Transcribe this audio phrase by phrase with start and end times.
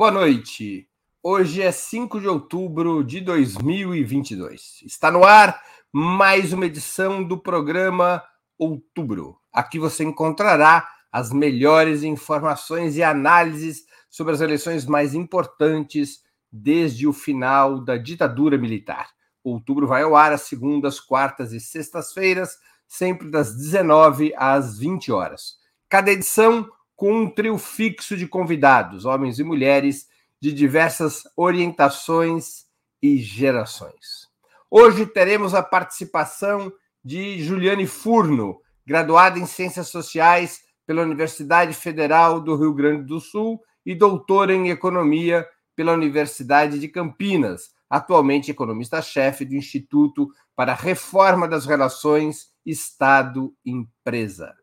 [0.00, 0.88] Boa noite.
[1.22, 4.80] Hoje é 5 de outubro de 2022.
[4.82, 8.24] Está no ar mais uma edição do programa
[8.58, 9.36] Outubro.
[9.52, 17.12] Aqui você encontrará as melhores informações e análises sobre as eleições mais importantes desde o
[17.12, 19.10] final da ditadura militar.
[19.44, 22.56] Outubro vai ao ar às segundas, quartas e sextas-feiras,
[22.88, 25.56] sempre das 19 às 20 horas.
[25.90, 26.66] Cada edição
[27.00, 30.06] com um trio fixo de convidados, homens e mulheres
[30.38, 32.66] de diversas orientações
[33.00, 34.28] e gerações.
[34.70, 36.70] Hoje teremos a participação
[37.02, 43.58] de Juliane Furno, graduada em Ciências Sociais pela Universidade Federal do Rio Grande do Sul
[43.86, 51.48] e doutora em Economia pela Universidade de Campinas, atualmente economista-chefe do Instituto para a Reforma
[51.48, 54.59] das Relações Estado-Empresa.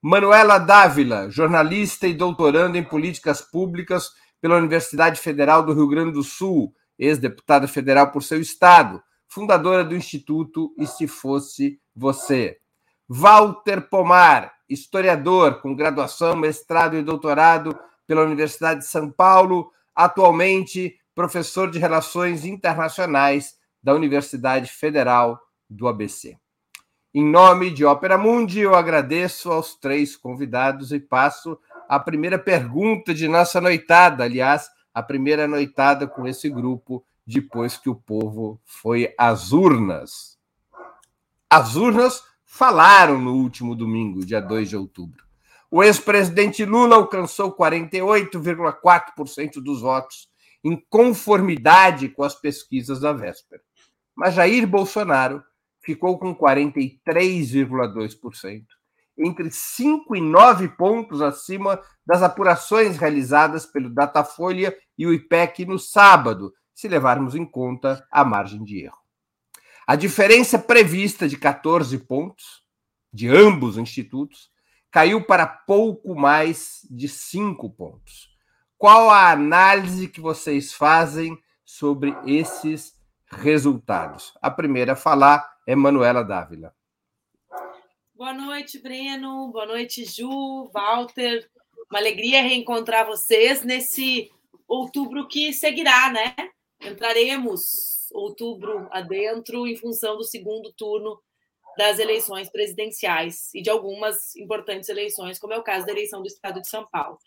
[0.00, 6.22] Manuela Dávila, jornalista e doutoranda em políticas públicas pela Universidade Federal do Rio Grande do
[6.22, 12.58] Sul, ex-deputada federal por seu estado, fundadora do Instituto E Se Fosse Você.
[13.08, 17.76] Walter Pomar, historiador com graduação, mestrado e doutorado
[18.06, 26.38] pela Universidade de São Paulo, atualmente professor de Relações Internacionais da Universidade Federal do ABC.
[27.20, 33.12] Em nome de Ópera Mundi, eu agradeço aos três convidados e passo a primeira pergunta
[33.12, 39.12] de nossa noitada, aliás, a primeira noitada com esse grupo depois que o povo foi
[39.18, 40.38] às urnas.
[41.50, 45.24] As urnas falaram no último domingo, dia 2 de outubro.
[45.68, 50.28] O ex-presidente Lula alcançou 48,4% dos votos,
[50.62, 53.60] em conformidade com as pesquisas da véspera.
[54.14, 55.42] Mas Jair Bolsonaro
[55.88, 58.66] ficou com 43,2%,
[59.16, 65.78] entre 5 e 9 pontos acima das apurações realizadas pelo Datafolha e o IPEC no
[65.78, 68.98] sábado, se levarmos em conta a margem de erro.
[69.86, 72.62] A diferença prevista de 14 pontos
[73.10, 74.50] de ambos os institutos
[74.90, 78.28] caiu para pouco mais de cinco pontos.
[78.76, 81.34] Qual a análise que vocês fazem
[81.64, 82.92] sobre esses
[83.30, 84.34] resultados?
[84.42, 86.74] A primeira a falar é Manuela Dávila.
[88.14, 89.52] Boa noite, Breno.
[89.52, 91.46] Boa noite, Ju, Walter.
[91.90, 94.32] Uma alegria reencontrar vocês nesse
[94.66, 96.34] outubro que seguirá, né?
[96.80, 101.20] Entraremos outubro adentro em função do segundo turno
[101.76, 106.28] das eleições presidenciais e de algumas importantes eleições, como é o caso da eleição do
[106.28, 107.18] Estado de São Paulo.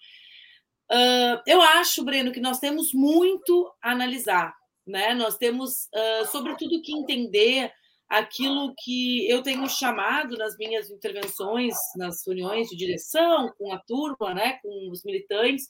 [0.91, 4.55] Uh, eu acho, Breno, que nós temos muito a analisar,
[4.87, 5.13] né?
[5.13, 7.71] Nós temos, uh, sobretudo, que entender
[8.11, 14.33] aquilo que eu tenho chamado nas minhas intervenções, nas reuniões de direção, com a turma,
[14.33, 15.69] né, com os militantes,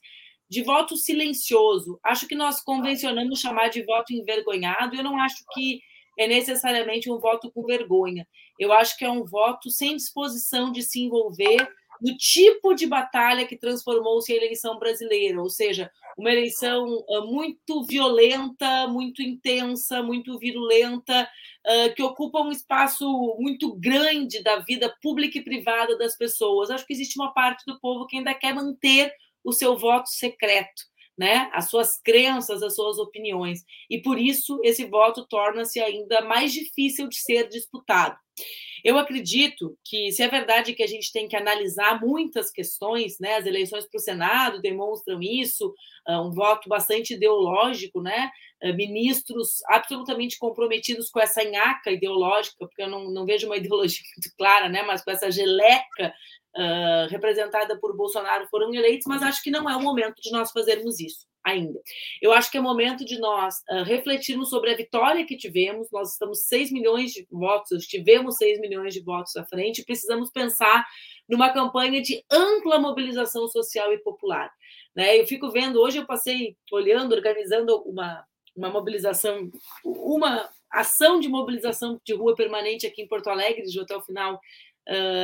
[0.50, 2.00] de voto silencioso.
[2.04, 5.82] Acho que nós convencionamos chamar de voto envergonhado, eu não acho que
[6.18, 8.28] é necessariamente um voto com vergonha.
[8.58, 11.70] Eu acho que é um voto sem disposição de se envolver
[12.02, 15.92] no tipo de batalha que transformou-se a eleição brasileira, ou seja,
[16.22, 21.28] uma eleição ah, muito violenta, muito intensa, muito virulenta,
[21.66, 23.06] ah, que ocupa um espaço
[23.40, 26.70] muito grande da vida pública e privada das pessoas.
[26.70, 29.12] Acho que existe uma parte do povo que ainda quer manter
[29.44, 33.64] o seu voto secreto né, as suas crenças, as suas opiniões.
[33.90, 38.18] E por isso esse voto torna-se ainda mais difícil de ser disputado.
[38.84, 43.36] Eu acredito que, se é verdade que a gente tem que analisar muitas questões, né,
[43.36, 45.74] as eleições para o Senado demonstram isso,
[46.08, 48.32] ah, um voto bastante ideológico, né,
[48.64, 54.04] ah, ministros absolutamente comprometidos com essa nhaca ideológica, porque eu não, não vejo uma ideologia
[54.18, 56.14] muito clara, né, mas com essa geleca
[56.56, 60.52] uh, representada por Bolsonaro foram eleitos, mas acho que não é o momento de nós
[60.52, 61.80] fazermos isso ainda.
[62.22, 65.90] Eu acho que é momento de nós uh, refletirmos sobre a vitória que tivemos.
[65.92, 70.86] Nós estamos 6 milhões de votos, tivemos 6 milhões de votos à frente, precisamos pensar
[71.28, 74.52] numa campanha de ampla mobilização social e popular.
[74.96, 75.20] Né?
[75.20, 79.50] Eu fico vendo, hoje eu passei olhando, organizando uma, uma mobilização,
[79.84, 84.40] uma ação de mobilização de rua permanente aqui em Porto Alegre, de até o final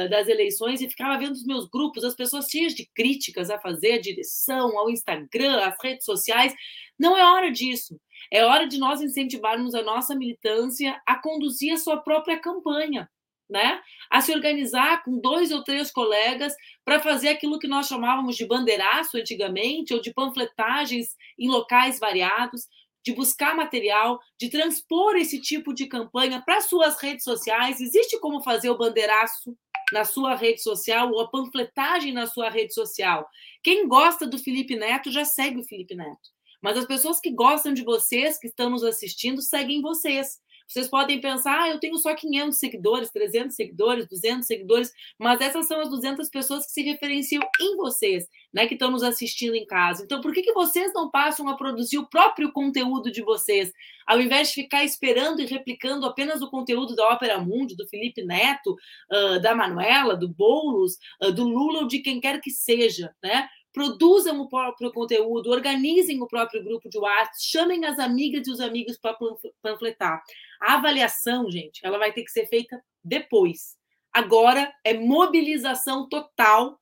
[0.09, 3.93] das eleições e ficava vendo os meus grupos, as pessoas cheias de críticas a fazer,
[3.93, 6.53] a direção, ao Instagram, às redes sociais.
[6.97, 7.99] Não é hora disso.
[8.31, 13.09] É hora de nós incentivarmos a nossa militância a conduzir a sua própria campanha,
[13.49, 13.81] né?
[14.11, 18.45] A se organizar com dois ou três colegas para fazer aquilo que nós chamávamos de
[18.45, 22.67] bandeiraço antigamente, ou de panfletagens em locais variados,
[23.07, 27.79] de buscar material, de transpor esse tipo de campanha para suas redes sociais.
[27.79, 29.57] Existe como fazer o bandeiraço
[29.93, 33.25] na sua rede social ou a panfletagem na sua rede social.
[33.63, 36.35] Quem gosta do Felipe Neto já segue o Felipe Neto.
[36.61, 40.37] Mas as pessoas que gostam de vocês, que estão nos assistindo, seguem vocês.
[40.67, 45.65] Vocês podem pensar, ah, eu tenho só 500 seguidores, 300 seguidores, 200 seguidores, mas essas
[45.65, 48.27] são as 200 pessoas que se referenciam em vocês,
[48.57, 50.03] né, que estão nos assistindo em casa.
[50.03, 53.71] Então, por que, que vocês não passam a produzir o próprio conteúdo de vocês,
[54.07, 58.25] ao invés de ficar esperando e replicando apenas o conteúdo da Ópera Mundi, do Felipe
[58.25, 58.75] Neto,
[59.11, 63.47] uh, da Manuela, do Boulos, uh, do Lula ou de quem quer que seja, né?
[63.71, 68.59] produzam o próprio conteúdo, organizem o próprio grupo de WhatsApp, chamem as amigas e os
[68.59, 69.15] amigos para
[69.61, 70.19] panfletar.
[70.59, 73.77] A avaliação, gente, ela vai ter que ser feita depois.
[74.11, 76.79] Agora é mobilização total,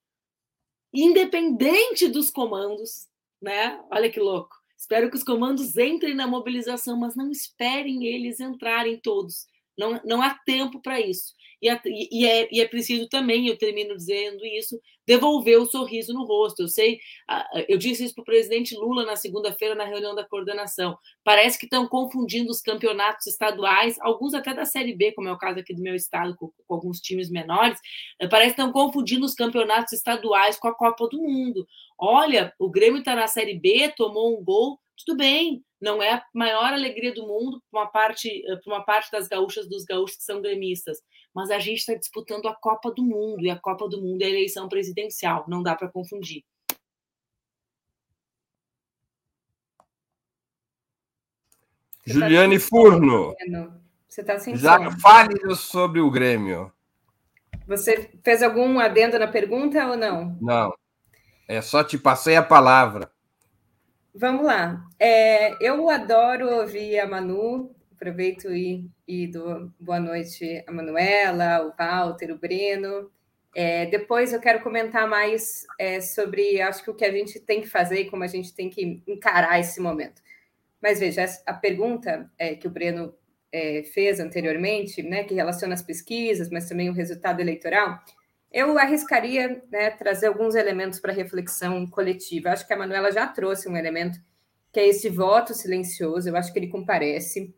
[0.96, 3.08] independente dos comandos,
[3.42, 3.80] né?
[3.92, 4.56] Olha que louco.
[4.78, 9.46] Espero que os comandos entrem na mobilização, mas não esperem eles entrarem todos.
[9.78, 11.34] Não, não há tempo para isso.
[11.68, 16.26] E, e, é, e é preciso também, eu termino dizendo isso, devolver o sorriso no
[16.26, 16.64] rosto.
[16.64, 17.00] Eu sei,
[17.68, 20.98] eu disse isso para o presidente Lula na segunda-feira na reunião da coordenação.
[21.24, 25.38] Parece que estão confundindo os campeonatos estaduais, alguns até da Série B, como é o
[25.38, 27.80] caso aqui do meu estado, com, com alguns times menores,
[28.20, 31.68] eh, parece que estão confundindo os campeonatos estaduais com a Copa do Mundo.
[31.98, 36.26] Olha, o Grêmio está na Série B, tomou um gol, tudo bem, não é a
[36.34, 40.18] maior alegria do mundo para uma parte, eh, para uma parte das gaúchas dos gaúchos
[40.18, 40.98] que são gremistas
[41.36, 44.26] mas a gente está disputando a Copa do Mundo e a Copa do Mundo é
[44.26, 46.46] a eleição presidencial, não dá para confundir.
[52.06, 53.36] Você tá Juliane tá Furno.
[54.08, 56.72] Você está sem Já fale sobre o Grêmio.
[57.68, 60.38] Você fez algum adendo na pergunta ou não?
[60.40, 60.74] Não.
[61.48, 63.12] É só te passei a palavra.
[64.14, 64.86] Vamos lá.
[64.98, 71.74] É, eu adoro ouvir a Manu, aproveito e, e do boa noite a Manuela, o
[71.78, 73.10] Walter, o Breno.
[73.56, 77.62] É, depois eu quero comentar mais é, sobre, acho que o que a gente tem
[77.62, 80.22] que fazer e como a gente tem que encarar esse momento.
[80.82, 83.16] Mas veja, a pergunta é, que o Breno
[83.52, 88.00] é, fez anteriormente, né, que relaciona as pesquisas, mas também o resultado eleitoral,
[88.52, 92.50] eu arriscaria né, trazer alguns elementos para reflexão coletiva.
[92.50, 94.20] Acho que a Manuela já trouxe um elemento
[94.72, 97.56] que é esse voto silencioso, eu acho que ele comparece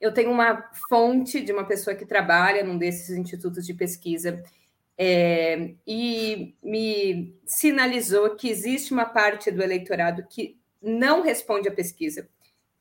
[0.00, 4.42] eu tenho uma fonte de uma pessoa que trabalha num desses institutos de pesquisa
[4.96, 12.28] é, e me sinalizou que existe uma parte do eleitorado que não responde à pesquisa.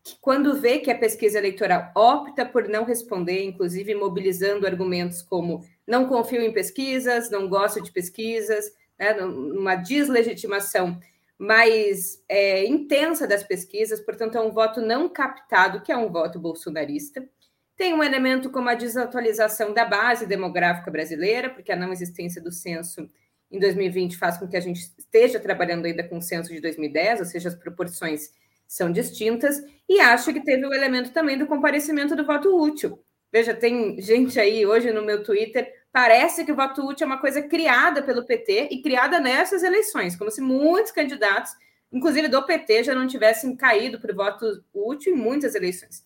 [0.03, 5.63] Que quando vê que a pesquisa eleitoral opta por não responder, inclusive mobilizando argumentos como
[5.85, 10.99] não confio em pesquisas, não gosto de pesquisas, né, uma deslegitimação
[11.37, 16.39] mais é, intensa das pesquisas, portanto, é um voto não captado, que é um voto
[16.39, 17.27] bolsonarista.
[17.75, 22.51] Tem um elemento como a desatualização da base demográfica brasileira, porque a não existência do
[22.51, 23.07] censo
[23.51, 27.19] em 2020 faz com que a gente esteja trabalhando ainda com o censo de 2010,
[27.19, 28.31] ou seja, as proporções
[28.67, 32.99] são distintas, e acho que teve o elemento também do comparecimento do voto útil.
[33.31, 37.19] Veja, tem gente aí hoje no meu Twitter Parece que o voto útil é uma
[37.19, 41.51] coisa criada pelo PT e criada nessas eleições, como se muitos candidatos,
[41.91, 46.05] inclusive do PT, já não tivessem caído por voto útil em muitas eleições.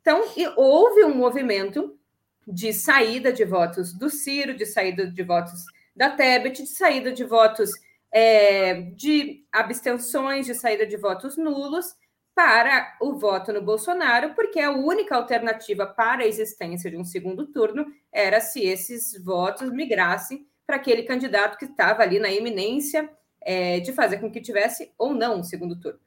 [0.00, 0.24] Então,
[0.56, 1.98] houve um movimento
[2.46, 5.64] de saída de votos do Ciro, de saída de votos
[5.94, 7.72] da Tebet, de saída de votos
[8.12, 11.94] é, de abstenções, de saída de votos nulos,
[12.36, 17.46] para o voto no Bolsonaro, porque a única alternativa para a existência de um segundo
[17.46, 23.08] turno era se esses votos migrassem para aquele candidato que estava ali na iminência
[23.40, 25.98] é, de fazer com que tivesse ou não um segundo turno.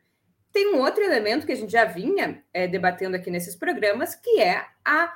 [0.54, 4.40] Tem um outro elemento que a gente já vinha é, debatendo aqui nesses programas, que
[4.40, 5.12] é a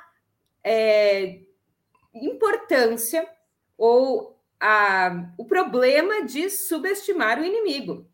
[0.64, 1.42] é,
[2.12, 3.24] importância
[3.78, 8.12] ou a, o problema de subestimar o inimigo.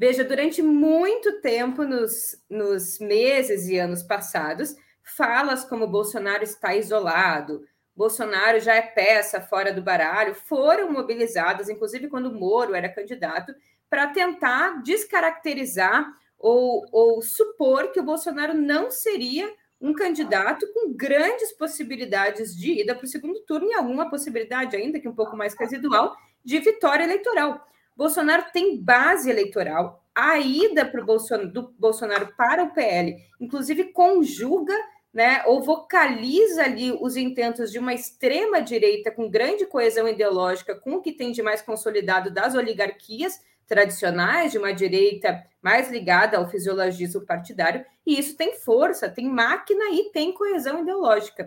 [0.00, 7.66] Veja, durante muito tempo, nos, nos meses e anos passados, falas como Bolsonaro está isolado,
[7.94, 13.54] Bolsonaro já é peça fora do baralho, foram mobilizadas, inclusive quando Moro era candidato,
[13.90, 21.52] para tentar descaracterizar ou, ou supor que o Bolsonaro não seria um candidato com grandes
[21.52, 25.54] possibilidades de ida para o segundo turno e alguma possibilidade, ainda que um pouco mais
[25.58, 27.66] residual, de vitória eleitoral.
[28.00, 30.02] Bolsonaro tem base eleitoral.
[30.14, 34.74] A ida pro Bolsonaro, do Bolsonaro para o PL, inclusive, conjuga
[35.12, 40.94] né, ou vocaliza ali os intentos de uma extrema direita com grande coesão ideológica, com
[40.94, 46.48] o que tem de mais consolidado das oligarquias tradicionais, de uma direita mais ligada ao
[46.48, 51.46] fisiologismo partidário, e isso tem força, tem máquina e tem coesão ideológica.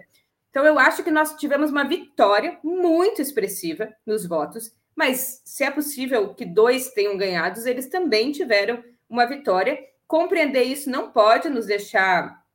[0.52, 5.72] Então, eu acho que nós tivemos uma vitória muito expressiva nos votos mas se é
[5.72, 9.78] possível que dois tenham ganhados, eles também tiveram uma vitória
[10.14, 12.46] compreender isso não pode nos deixar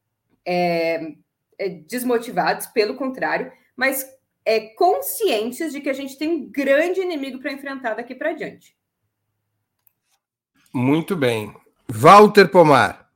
[0.46, 1.14] é,
[1.58, 4.08] é, desmotivados, pelo contrário, mas
[4.44, 8.76] é, conscientes de que a gente tem um grande inimigo para enfrentar daqui para diante.
[10.72, 11.52] Muito bem.
[11.88, 13.10] Walter Pomar.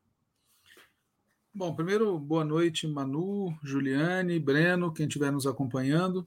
[1.55, 6.27] Bom, primeiro, boa noite, Manu, Juliane, Breno, quem estiver nos acompanhando.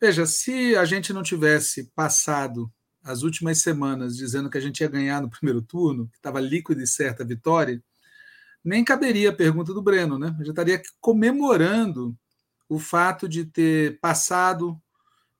[0.00, 2.70] Veja, se a gente não tivesse passado
[3.02, 6.80] as últimas semanas dizendo que a gente ia ganhar no primeiro turno, que estava líquido
[6.80, 7.82] e certa a vitória,
[8.64, 10.34] nem caberia a pergunta do Breno, né?
[10.38, 12.16] Eu já estaria comemorando
[12.68, 14.80] o fato de ter passado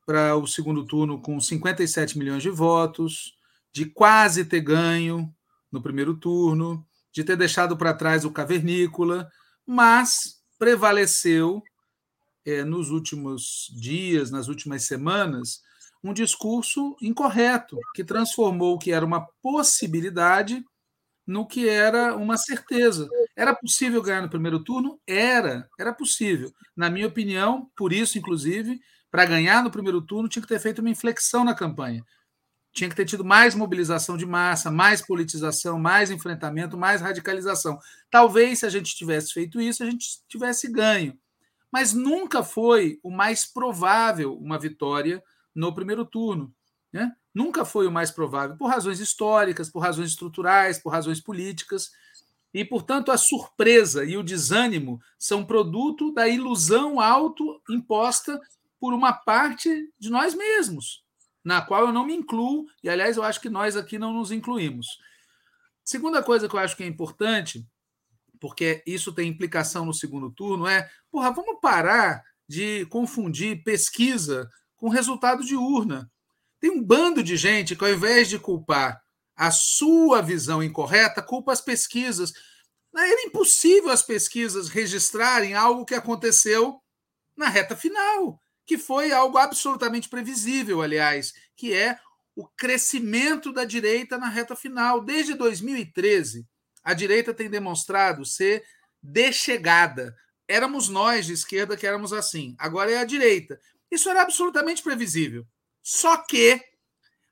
[0.07, 3.35] para o segundo turno com 57 milhões de votos,
[3.73, 5.35] de quase ter ganho
[5.73, 9.29] no primeiro turno, de ter deixado para trás o cavernícola,
[9.67, 11.63] mas prevaleceu
[12.45, 15.63] é, nos últimos dias, nas últimas semanas,
[16.03, 20.63] um discurso incorreto, que transformou o que era uma possibilidade
[21.27, 23.09] no que era uma certeza.
[23.35, 25.01] Era possível ganhar no primeiro turno?
[25.07, 26.53] Era, era possível.
[26.77, 28.79] Na minha opinião, por isso, inclusive,
[29.11, 32.05] para ganhar no primeiro turno, tinha que ter feito uma inflexão na campanha.
[32.73, 37.79] Tinha que ter tido mais mobilização de massa, mais politização, mais enfrentamento, mais radicalização.
[38.11, 41.17] Talvez, se a gente tivesse feito isso, a gente tivesse ganho.
[41.75, 45.21] Mas nunca foi o mais provável uma vitória
[45.53, 46.55] no primeiro turno.
[46.93, 47.13] Né?
[47.35, 51.91] Nunca foi o mais provável, por razões históricas, por razões estruturais, por razões políticas.
[52.55, 58.41] E, portanto, a surpresa e o desânimo são produto da ilusão auto-imposta
[58.79, 61.03] por uma parte de nós mesmos,
[61.43, 64.31] na qual eu não me incluo, e, aliás, eu acho que nós aqui não nos
[64.31, 64.87] incluímos.
[65.83, 67.67] Segunda coisa que eu acho que é importante,
[68.45, 74.47] porque isso tem implicação no segundo turno, é: porra, vamos parar de confundir pesquisa
[74.77, 76.13] com resultado de urna.
[76.61, 79.01] Tem um bando de gente que, ao invés de culpar
[79.35, 82.35] a sua visão incorreta, culpa as pesquisas.
[82.95, 86.79] Era impossível as pesquisas registrarem algo que aconteceu
[87.35, 91.99] na reta final, que foi algo absolutamente previsível, aliás, que é
[92.37, 95.03] o crescimento da direita na reta final.
[95.03, 96.47] Desde 2013,
[96.85, 98.63] a direita tem demonstrado ser
[99.03, 100.15] dechegada.
[100.47, 102.55] Éramos nós de esquerda que éramos assim.
[102.59, 103.59] Agora é a direita.
[103.91, 105.47] Isso era absolutamente previsível.
[105.83, 106.63] Só que,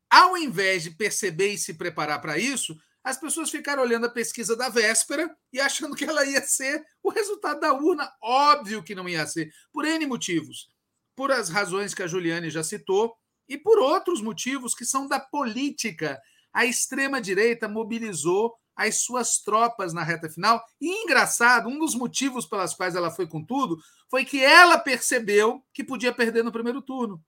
[0.08, 4.56] ao invés de perceber e se preparar para isso, as pessoas ficaram olhando a pesquisa
[4.56, 8.10] da véspera e achando que ela ia ser o resultado da urna.
[8.22, 10.68] Óbvio que não ia ser, por N motivos.
[11.16, 13.14] Por as razões que a Juliane já citou
[13.48, 16.20] e por outros motivos que são da política.
[16.52, 20.62] A extrema-direita mobilizou as suas tropas na reta final.
[20.80, 23.78] E engraçado, um dos motivos pelas quais ela foi com tudo
[24.10, 27.22] foi que ela percebeu que podia perder no primeiro turno.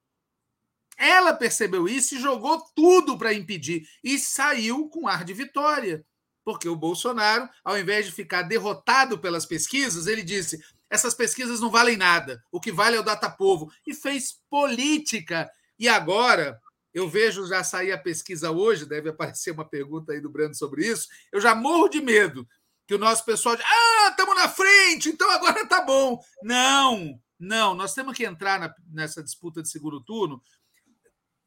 [0.96, 6.04] Ela percebeu isso e jogou tudo para impedir e saiu com ar de vitória.
[6.44, 11.70] Porque o Bolsonaro, ao invés de ficar derrotado pelas pesquisas, ele disse: essas pesquisas não
[11.70, 13.72] valem nada, o que vale é o data-povo.
[13.86, 15.50] E fez política.
[15.78, 16.60] E agora
[16.94, 20.86] eu vejo já sair a pesquisa hoje, deve aparecer uma pergunta aí do Brando sobre
[20.86, 21.08] isso.
[21.32, 22.48] Eu já morro de medo
[22.86, 26.20] que o nosso pessoal diz: ah, estamos na frente, então agora tá bom.
[26.42, 30.40] Não, não, nós temos que entrar na, nessa disputa de segundo turno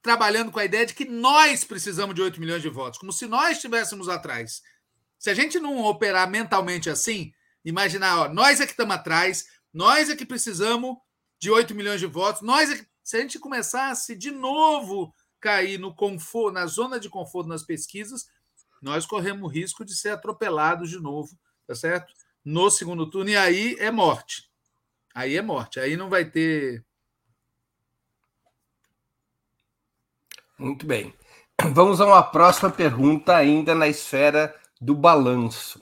[0.02, 3.26] trabalhando com a ideia de que nós precisamos de 8 milhões de votos, como se
[3.26, 4.62] nós estivéssemos atrás.
[5.20, 7.34] Se a gente não operar mentalmente assim,
[7.66, 10.96] imaginar, ó, nós é que estamos atrás, nós é que precisamos
[11.40, 15.78] de 8 milhões de votos, nós é que, se a gente começasse de novo cair
[15.78, 18.30] no conforto, na zona de conforto nas pesquisas,
[18.82, 22.14] nós corremos o risco de ser atropelados de novo, tá certo?
[22.44, 24.50] No segundo turno, e aí é morte.
[25.14, 25.80] Aí é morte.
[25.80, 26.86] Aí não vai ter.
[30.58, 31.14] Muito bem.
[31.74, 35.82] Vamos a uma próxima pergunta, ainda na esfera do balanço.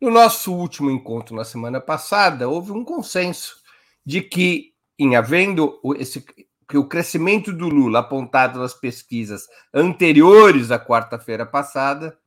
[0.00, 3.62] No nosso último encontro na semana passada, houve um consenso
[4.04, 6.24] de que, em havendo esse
[6.72, 12.18] que o crescimento do Lula apontado nas pesquisas anteriores à quarta-feira passada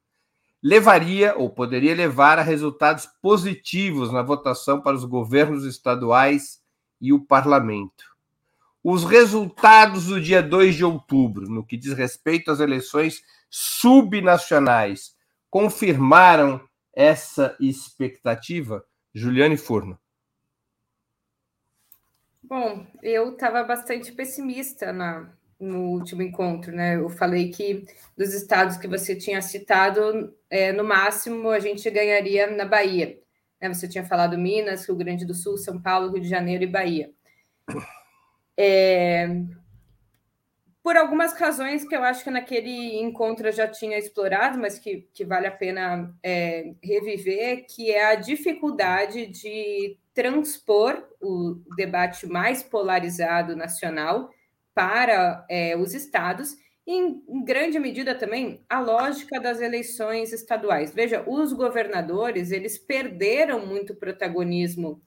[0.61, 6.59] levaria ou poderia levar a resultados positivos na votação para os governos estaduais
[7.01, 8.03] e o parlamento.
[8.83, 15.15] Os resultados do dia 2 de outubro, no que diz respeito às eleições subnacionais,
[15.49, 16.61] confirmaram
[16.95, 18.85] essa expectativa?
[19.11, 19.97] Juliane Furno.
[22.47, 26.95] Bom, eu estava bastante pessimista na, no último encontro, né?
[26.95, 27.85] Eu falei que
[28.15, 33.17] dos estados que você tinha citado, é, no máximo a gente ganharia na Bahia.
[33.59, 33.73] Né?
[33.73, 37.11] Você tinha falado Minas, Rio Grande do Sul, São Paulo, Rio de Janeiro e Bahia.
[38.57, 39.27] É,
[40.85, 45.09] por algumas razões que eu acho que naquele encontro eu já tinha explorado, mas que,
[45.15, 52.61] que vale a pena é, reviver, que é a dificuldade de transpor o debate mais
[52.61, 54.29] polarizado nacional
[54.75, 60.93] para é, os estados em, em grande medida também a lógica das eleições estaduais.
[60.93, 65.01] Veja, os governadores eles perderam muito protagonismo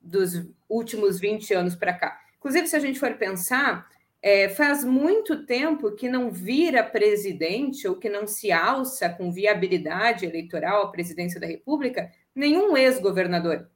[0.00, 2.16] dos últimos 20 anos para cá.
[2.38, 3.88] Inclusive, se a gente for pensar,
[4.22, 10.26] é, faz muito tempo que não vira presidente ou que não se alça com viabilidade
[10.26, 13.68] eleitoral à presidência da República nenhum ex-governador.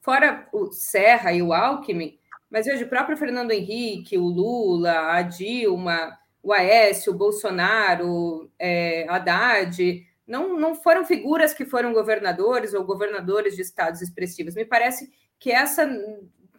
[0.00, 2.18] Fora o Serra e o Alckmin,
[2.50, 9.06] mas hoje o próprio Fernando Henrique, o Lula, a Dilma, o Aécio, o Bolsonaro, é,
[9.08, 14.54] Haddad, não, não foram figuras que foram governadores ou governadores de estados expressivos.
[14.54, 15.88] Me parece que essa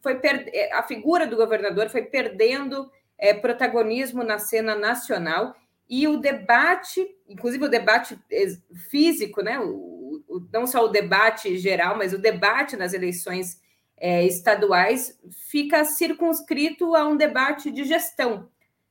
[0.01, 0.51] foi per...
[0.73, 2.89] a figura do governador foi perdendo
[3.23, 5.55] é, protagonismo na cena nacional
[5.89, 8.45] e o debate, inclusive o debate é,
[8.89, 9.59] físico, né?
[9.59, 13.61] O, o, não só o debate geral, mas o debate nas eleições
[13.95, 18.49] é, estaduais fica circunscrito a um debate de gestão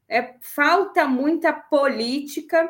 [0.09, 2.69] é, falta muita política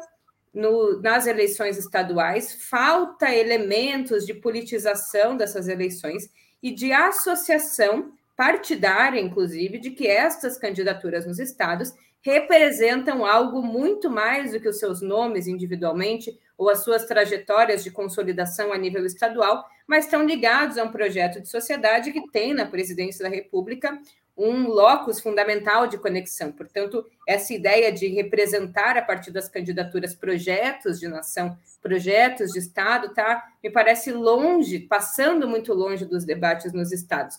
[0.55, 6.31] no, nas eleições estaduais, falta elementos de politização dessas eleições
[6.63, 14.53] e de associação partidária, inclusive, de que estas candidaturas nos estados representam algo muito mais
[14.53, 19.65] do que os seus nomes individualmente ou as suas trajetórias de consolidação a nível estadual,
[19.87, 24.01] mas estão ligados a um projeto de sociedade que tem na presidência da República
[24.37, 26.53] um locus fundamental de conexão.
[26.53, 33.13] Portanto, essa ideia de representar a partir das candidaturas projetos de nação, projetos de Estado,
[33.13, 33.45] tá?
[33.63, 37.39] Me parece longe, passando muito longe dos debates nos estados.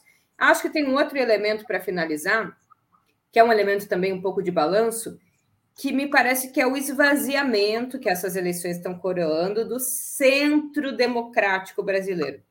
[0.49, 2.57] Acho que tem um outro elemento para finalizar,
[3.31, 5.19] que é um elemento também um pouco de balanço,
[5.75, 11.81] que me parece que é o esvaziamento que essas eleições estão coroando do centro democrático
[11.81, 12.41] brasileiro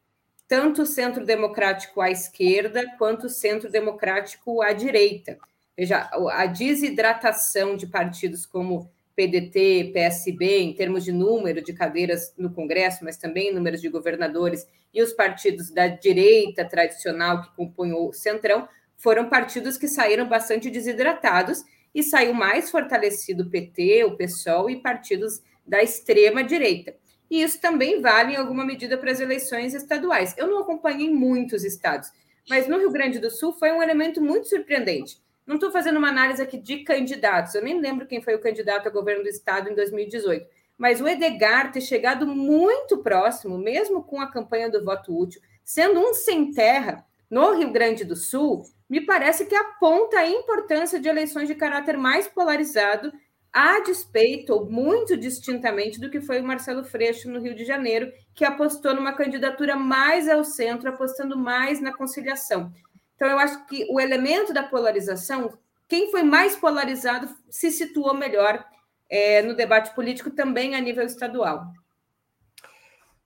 [0.52, 5.38] tanto o centro democrático à esquerda quanto o centro democrático à direita.
[5.74, 12.52] Veja, a desidratação de partidos como PDT, PSB, em termos de número de cadeiras no
[12.52, 18.12] Congresso, mas também números de governadores, e os partidos da direita tradicional que compõem o
[18.12, 21.62] Centrão, foram partidos que saíram bastante desidratados
[21.94, 26.94] e saiu mais fortalecido o PT, o PSOL e partidos da extrema direita
[27.32, 30.34] e isso também vale em alguma medida para as eleições estaduais.
[30.36, 32.12] Eu não acompanhei muitos estados,
[32.46, 35.18] mas no Rio Grande do Sul foi um elemento muito surpreendente.
[35.46, 38.86] Não estou fazendo uma análise aqui de candidatos, eu nem lembro quem foi o candidato
[38.86, 40.46] a governo do estado em 2018,
[40.78, 46.00] mas o Edgar ter chegado muito próximo, mesmo com a campanha do voto útil, sendo
[46.00, 51.08] um sem terra no Rio Grande do Sul, me parece que aponta a importância de
[51.08, 53.12] eleições de caráter mais polarizado
[53.52, 58.10] a despeito, ou muito distintamente, do que foi o Marcelo Freixo no Rio de Janeiro,
[58.34, 62.72] que apostou numa candidatura mais ao centro, apostando mais na conciliação.
[63.14, 68.64] Então, eu acho que o elemento da polarização, quem foi mais polarizado se situou melhor
[69.08, 71.72] é, no debate político também a nível estadual.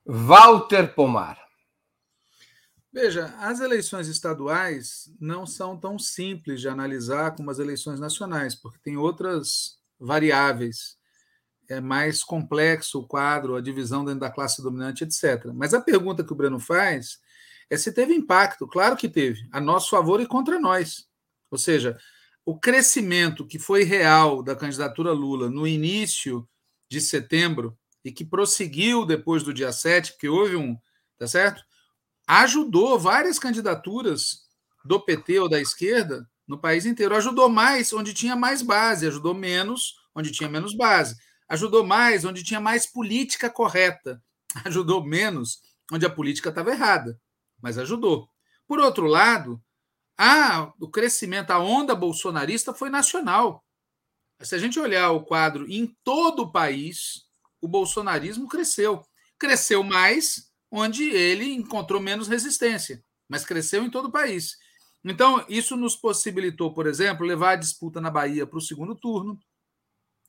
[0.05, 1.47] Walter Pomar.
[2.93, 8.79] Veja, as eleições estaduais não são tão simples de analisar como as eleições nacionais, porque
[8.83, 10.97] tem outras variáveis,
[11.69, 15.53] é mais complexo o quadro, a divisão dentro da classe dominante, etc.
[15.55, 17.21] Mas a pergunta que o Breno faz
[17.71, 18.67] é se teve impacto.
[18.67, 21.07] Claro que teve, a nosso favor e contra nós.
[21.51, 21.99] Ou seja,
[22.45, 26.49] o crescimento que foi real da candidatura Lula no início
[26.89, 30.77] de setembro e que prosseguiu depois do dia 7, porque houve um,
[31.19, 31.63] tá certo?
[32.27, 34.47] Ajudou várias candidaturas
[34.85, 37.17] do PT ou da esquerda no país inteiro.
[37.17, 41.17] Ajudou mais onde tinha mais base, ajudou menos onde tinha menos base.
[41.49, 44.23] Ajudou mais onde tinha mais política correta.
[44.65, 45.61] Ajudou menos
[45.93, 47.21] onde a política estava errada,
[47.61, 48.29] mas ajudou.
[48.67, 49.63] Por outro lado,
[50.19, 53.65] a, o crescimento, a onda bolsonarista foi nacional.
[54.41, 57.27] Se a gente olhar o quadro em todo o país,
[57.61, 59.03] o bolsonarismo cresceu.
[59.39, 64.57] Cresceu mais onde ele encontrou menos resistência, mas cresceu em todo o país.
[65.05, 69.39] Então, isso nos possibilitou, por exemplo, levar a disputa na Bahia para o segundo turno,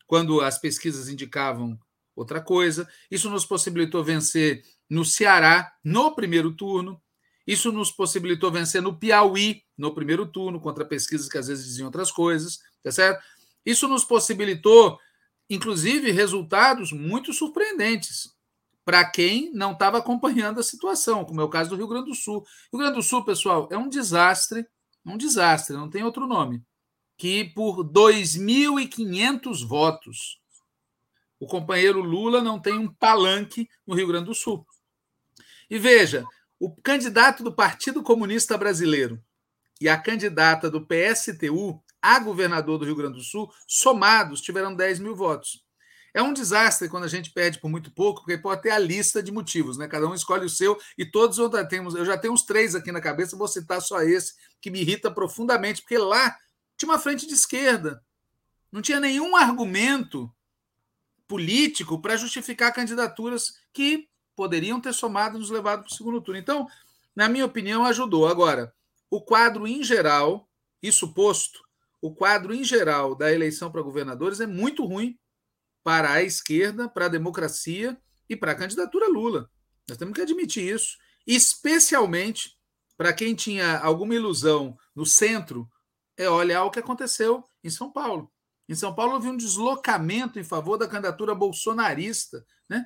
[0.06, 1.78] quando as pesquisas indicavam
[2.16, 2.88] outra coisa.
[3.10, 7.02] Isso nos possibilitou vencer no Ceará no primeiro turno.
[7.48, 11.86] Isso nos possibilitou vencer no Piauí no primeiro turno, contra pesquisas que às vezes diziam
[11.86, 13.24] outras coisas, tá certo?
[13.66, 15.00] Isso nos possibilitou,
[15.50, 18.36] inclusive, resultados muito surpreendentes
[18.84, 22.16] para quem não estava acompanhando a situação, como é o caso do Rio Grande do
[22.16, 22.46] Sul.
[22.72, 24.66] Rio Grande do Sul, pessoal, é um desastre,
[25.06, 26.64] um desastre, não tem outro nome.
[27.18, 30.40] que por 2.500 votos
[31.40, 34.66] o companheiro Lula não tem um palanque no Rio Grande do Sul.
[35.70, 36.26] E veja,
[36.60, 39.22] o candidato do Partido Comunista Brasileiro
[39.80, 45.00] e a candidata do PSTU a governador do Rio Grande do Sul, somados, tiveram 10
[45.00, 45.64] mil votos.
[46.14, 49.22] É um desastre quando a gente perde por muito pouco, porque pode ter a lista
[49.22, 49.88] de motivos, né?
[49.88, 51.38] Cada um escolhe o seu e todos
[51.70, 51.94] temos.
[51.96, 55.12] Eu já tenho uns três aqui na cabeça, vou citar só esse, que me irrita
[55.12, 56.36] profundamente, porque lá
[56.78, 58.02] tinha uma frente de esquerda.
[58.72, 60.34] Não tinha nenhum argumento
[61.28, 66.40] político para justificar candidaturas que poderiam ter somado e nos levado para o segundo turno.
[66.40, 66.68] Então,
[67.16, 68.28] na minha opinião, ajudou.
[68.28, 68.72] Agora,
[69.10, 70.48] o quadro em geral,
[70.82, 71.60] isso posto,
[72.00, 75.18] o quadro em geral da eleição para governadores é muito ruim
[75.84, 79.50] para a esquerda, para a democracia e para a candidatura Lula.
[79.90, 82.56] Nós temos que admitir isso, especialmente
[82.96, 85.68] para quem tinha alguma ilusão no centro,
[86.16, 88.32] é olhar o que aconteceu em São Paulo.
[88.70, 92.86] Em São Paulo houve um deslocamento em favor da candidatura bolsonarista, né?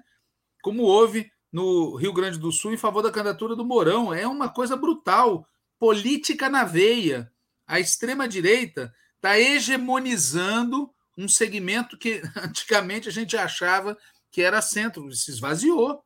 [0.61, 4.13] como houve no Rio Grande do Sul em favor da candidatura do Mourão.
[4.13, 7.31] É uma coisa brutal, política na veia.
[7.67, 13.97] A extrema-direita está hegemonizando um segmento que antigamente a gente achava
[14.31, 16.03] que era centro, se esvaziou.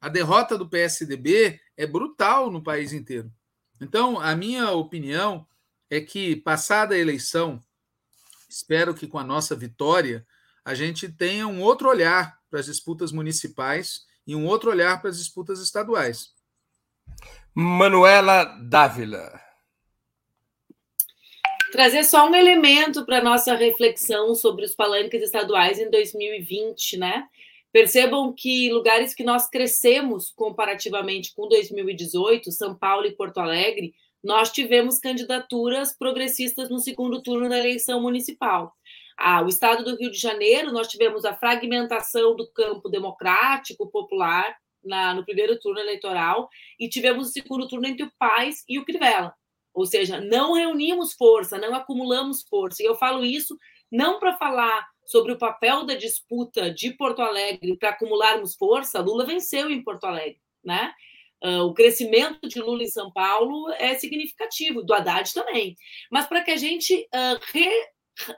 [0.00, 3.30] A derrota do PSDB é brutal no país inteiro.
[3.80, 5.46] Então, a minha opinião
[5.90, 7.62] é que, passada a eleição,
[8.48, 10.26] espero que com a nossa vitória,
[10.64, 15.10] a gente tenha um outro olhar para as disputas municipais e um outro olhar para
[15.10, 16.32] as disputas estaduais.
[17.54, 19.40] Manuela Dávila.
[21.70, 27.26] Trazer só um elemento para nossa reflexão sobre os palanques estaduais em 2020, né?
[27.72, 34.52] Percebam que lugares que nós crescemos comparativamente com 2018, São Paulo e Porto Alegre, nós
[34.52, 38.74] tivemos candidaturas progressistas no segundo turno da eleição municipal.
[39.16, 44.56] Ah, o estado do Rio de Janeiro, nós tivemos a fragmentação do campo democrático, popular,
[44.84, 46.48] na, no primeiro turno eleitoral,
[46.78, 49.34] e tivemos o segundo turno entre o Paz e o Crivella.
[49.72, 52.82] Ou seja, não reunimos força, não acumulamos força.
[52.82, 53.56] E eu falo isso
[53.90, 59.00] não para falar sobre o papel da disputa de Porto Alegre para acumularmos força.
[59.00, 60.92] Lula venceu em Porto Alegre, né?
[61.44, 65.76] Uh, o crescimento de Lula em São Paulo é significativo, do Haddad também.
[66.10, 67.68] Mas para que a gente uh, re,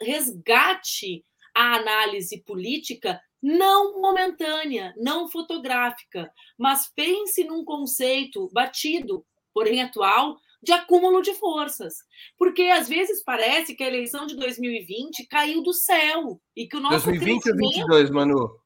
[0.01, 10.39] resgate a análise política não momentânea, não fotográfica, mas pense num conceito batido, porém atual,
[10.63, 11.95] de acúmulo de forças.
[12.39, 16.81] Porque às vezes parece que a eleição de 2020 caiu do céu e que o
[16.81, 18.65] nosso 2020 ou 22, Manu?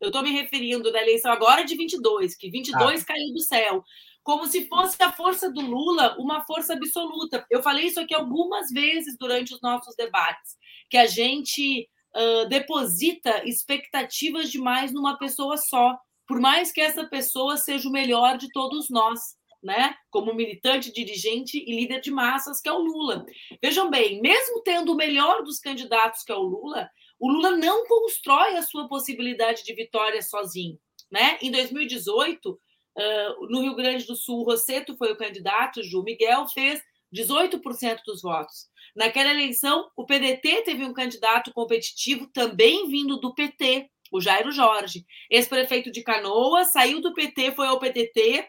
[0.00, 3.04] Eu estou me referindo da eleição agora de 22, que 22 ah.
[3.04, 3.84] caiu do céu.
[4.22, 7.44] Como se fosse a força do Lula uma força absoluta.
[7.50, 10.56] Eu falei isso aqui algumas vezes durante os nossos debates,
[10.88, 17.56] que a gente uh, deposita expectativas demais numa pessoa só, por mais que essa pessoa
[17.56, 19.20] seja o melhor de todos nós
[19.62, 23.24] né, como militante, dirigente e líder de massas, que é o Lula.
[23.62, 27.86] Vejam bem, mesmo tendo o melhor dos candidatos, que é o Lula, o Lula não
[27.86, 30.78] constrói a sua possibilidade de vitória sozinho.
[31.10, 31.38] Né?
[31.42, 32.58] Em 2018,
[32.98, 36.80] uh, no Rio Grande do Sul, Rosseto foi o candidato, Ju Miguel fez
[37.14, 38.68] 18% dos votos.
[38.94, 45.04] Naquela eleição, o PDT teve um candidato competitivo também vindo do PT, o Jairo Jorge.
[45.30, 48.48] Ex-prefeito de Canoas, saiu do PT, foi ao PDT,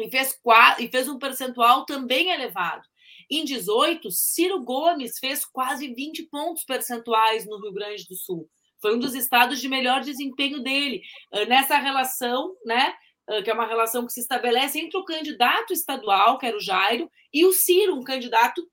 [0.00, 0.38] e fez,
[0.78, 2.82] e fez um percentual também elevado.
[3.30, 8.48] Em 18, Ciro Gomes fez quase 20 pontos percentuais no Rio Grande do Sul.
[8.80, 11.02] Foi um dos estados de melhor desempenho dele.
[11.32, 12.96] Ah, nessa relação, né, ah,
[13.44, 17.10] que é uma relação que se estabelece entre o candidato estadual, que era o Jairo,
[17.32, 18.66] e o Ciro, um candidato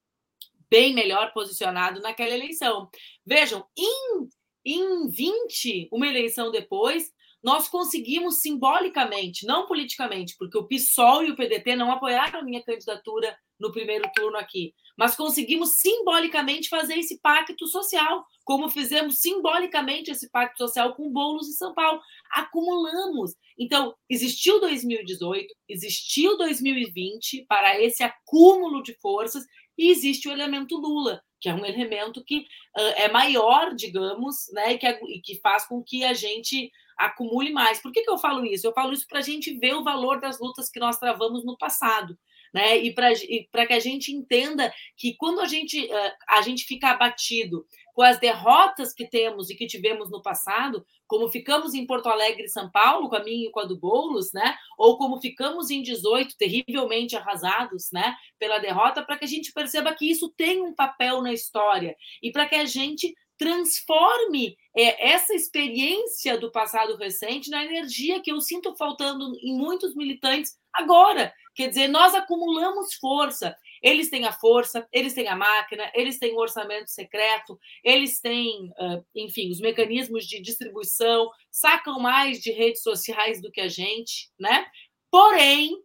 [0.69, 2.89] bem melhor posicionado naquela eleição.
[3.25, 4.27] Vejam, em,
[4.65, 7.11] em 20, uma eleição depois,
[7.45, 12.63] nós conseguimos simbolicamente, não politicamente, porque o PSOL e o PDT não apoiaram a minha
[12.63, 20.09] candidatura no primeiro turno aqui, mas conseguimos simbolicamente fazer esse pacto social, como fizemos simbolicamente
[20.09, 22.01] esse pacto social com Boulos em São Paulo.
[22.31, 23.35] Acumulamos.
[23.59, 29.45] Então, existiu 2018, existiu 2020 para esse acúmulo de forças
[29.77, 34.79] e existe o elemento Lula, que é um elemento que uh, é maior, digamos, né,
[34.79, 37.81] que, é, e que faz com que a gente acumule mais.
[37.81, 38.67] Por que, que eu falo isso?
[38.67, 41.57] Eu falo isso para a gente ver o valor das lutas que nós travamos no
[41.57, 42.17] passado.
[42.53, 42.77] né?
[42.77, 45.89] E para que a gente entenda que quando a gente,
[46.29, 51.29] a gente fica abatido com as derrotas que temos e que tivemos no passado, como
[51.29, 54.33] ficamos em Porto Alegre e São Paulo, com a minha e com a do Boulos,
[54.33, 54.55] né?
[54.77, 58.15] Ou como ficamos em 18, terrivelmente arrasados, né?
[58.39, 62.31] Pela derrota, para que a gente perceba que isso tem um papel na história e
[62.31, 68.39] para que a gente transforme é, essa experiência do passado recente na energia que eu
[68.41, 71.33] sinto faltando em muitos militantes agora.
[71.53, 73.55] Quer dizer, nós acumulamos força.
[73.81, 78.71] Eles têm a força, eles têm a máquina, eles têm o orçamento secreto, eles têm,
[79.15, 84.65] enfim, os mecanismos de distribuição, sacam mais de redes sociais do que a gente, né?
[85.09, 85.81] Porém,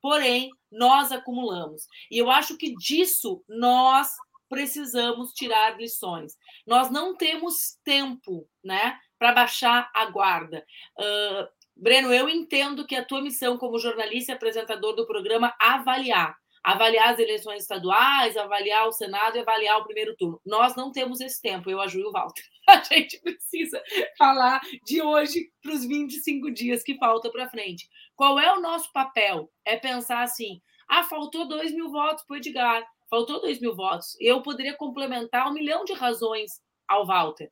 [0.00, 1.86] porém, nós acumulamos.
[2.10, 4.08] E eu acho que disso nós
[4.48, 6.36] precisamos tirar lições.
[6.66, 10.64] Nós não temos tempo, né, para baixar a guarda.
[10.98, 16.36] Uh, Breno, eu entendo que a tua missão como jornalista e apresentador do programa avaliar,
[16.62, 20.40] avaliar as eleições estaduais, avaliar o Senado e avaliar o primeiro turno.
[20.44, 22.42] Nós não temos esse tempo, eu, a Ju e o Walter.
[22.68, 23.82] A gente precisa
[24.18, 27.88] falar de hoje para os 25 dias que faltam para frente.
[28.14, 29.50] Qual é o nosso papel?
[29.64, 34.16] É pensar assim: ah, faltou 2 mil votos para o Edgar faltou 2 mil votos.
[34.20, 37.50] Eu poderia complementar um milhão de razões ao Walter.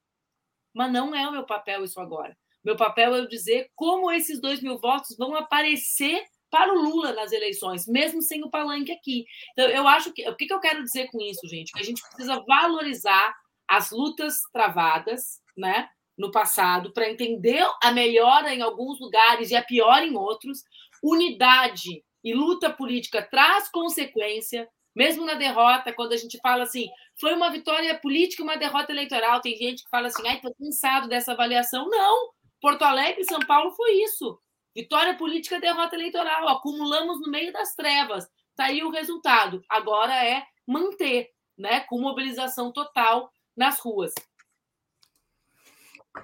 [0.75, 2.37] Mas não é o meu papel isso agora.
[2.65, 7.33] Meu papel é dizer como esses 2 mil votos vão aparecer para o Lula nas
[7.33, 9.25] eleições, mesmo sem o palanque aqui.
[9.53, 10.29] Então, eu acho que.
[10.29, 11.73] O que eu quero dizer com isso, gente?
[11.73, 13.35] Que a gente precisa valorizar
[13.69, 15.89] as lutas travadas, né?
[16.17, 20.63] No passado, para entender a melhora em alguns lugares e a pior em outros.
[21.03, 26.89] Unidade e luta política traz consequência, mesmo na derrota, quando a gente fala assim,
[27.21, 31.07] foi uma vitória política uma derrota eleitoral, tem gente que fala assim, ai, tô cansado
[31.07, 31.87] dessa avaliação.
[31.91, 32.31] Não!
[32.63, 34.41] Porto Alegre São Paulo foi isso.
[34.75, 36.49] Vitória política, derrota eleitoral.
[36.49, 38.27] Acumulamos no meio das trevas.
[38.57, 39.63] Tá aí o resultado.
[39.69, 41.29] Agora é manter,
[41.59, 44.15] né, com mobilização total nas ruas.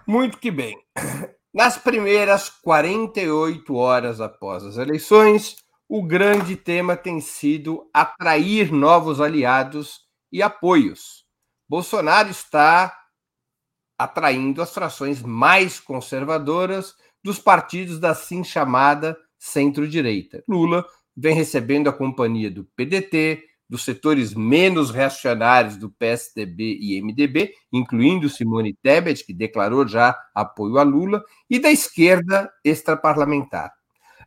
[0.07, 0.83] Muito que bem.
[1.53, 5.62] Nas primeiras 48 horas após as eleições,
[5.95, 10.01] o grande tema tem sido atrair novos aliados
[10.33, 11.27] e apoios.
[11.69, 12.99] Bolsonaro está
[13.99, 20.43] atraindo as frações mais conservadoras dos partidos da assim chamada centro-direita.
[20.49, 20.83] Lula
[21.15, 28.31] vem recebendo a companhia do PDT, dos setores menos reacionários do PSDB e MDB, incluindo
[28.31, 33.71] Simone Tebet, que declarou já apoio a Lula, e da esquerda extraparlamentar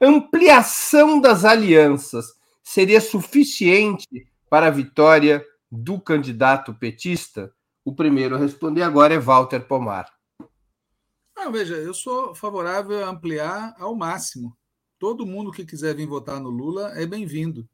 [0.01, 2.25] ampliação das alianças
[2.63, 7.53] seria suficiente para a vitória do candidato petista?
[7.84, 10.12] O primeiro a responder agora é Walter Pomar.
[11.36, 14.58] Não, veja, eu sou favorável a ampliar ao máximo.
[14.97, 17.67] Todo mundo que quiser vir votar no Lula é bem-vindo.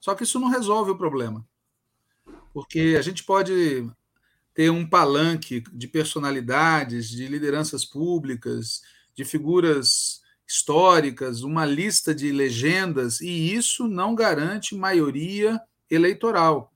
[0.00, 1.46] Só que isso não resolve o problema.
[2.54, 3.86] Porque a gente pode
[4.54, 8.82] ter um palanque de personalidades, de lideranças públicas,
[9.14, 10.21] de figuras
[10.52, 15.58] históricas, uma lista de legendas, e isso não garante maioria
[15.90, 16.70] eleitoral.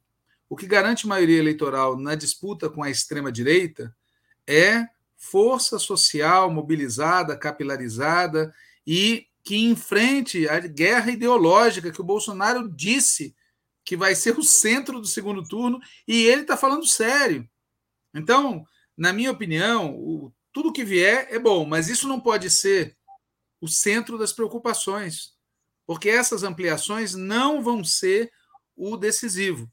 [0.49, 3.95] O que garante maioria eleitoral na disputa com a extrema-direita
[4.47, 8.55] é força social mobilizada, capilarizada
[8.87, 13.37] e que enfrente a guerra ideológica que o Bolsonaro disse
[13.85, 17.47] que vai ser o centro do segundo turno e ele está falando sério.
[18.15, 18.65] Então,
[18.97, 22.96] na minha opinião, o, tudo que vier é bom, mas isso não pode ser
[23.61, 25.35] o centro das preocupações,
[25.87, 28.31] porque essas ampliações não vão ser
[28.77, 29.71] o decisivo.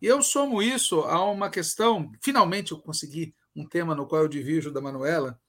[0.00, 4.28] E eu somo isso a uma questão, finalmente eu consegui um tema no qual eu
[4.28, 5.40] divido da Manuela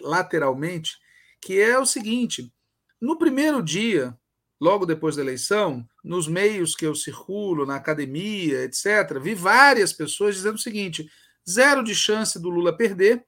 [0.00, 0.96] lateralmente,
[1.40, 2.52] que é o seguinte:
[3.00, 4.16] no primeiro dia,
[4.60, 10.36] logo depois da eleição, nos meios que eu circulo, na academia, etc., vi várias pessoas
[10.36, 11.10] dizendo o seguinte:
[11.48, 13.24] zero de chance do Lula perder,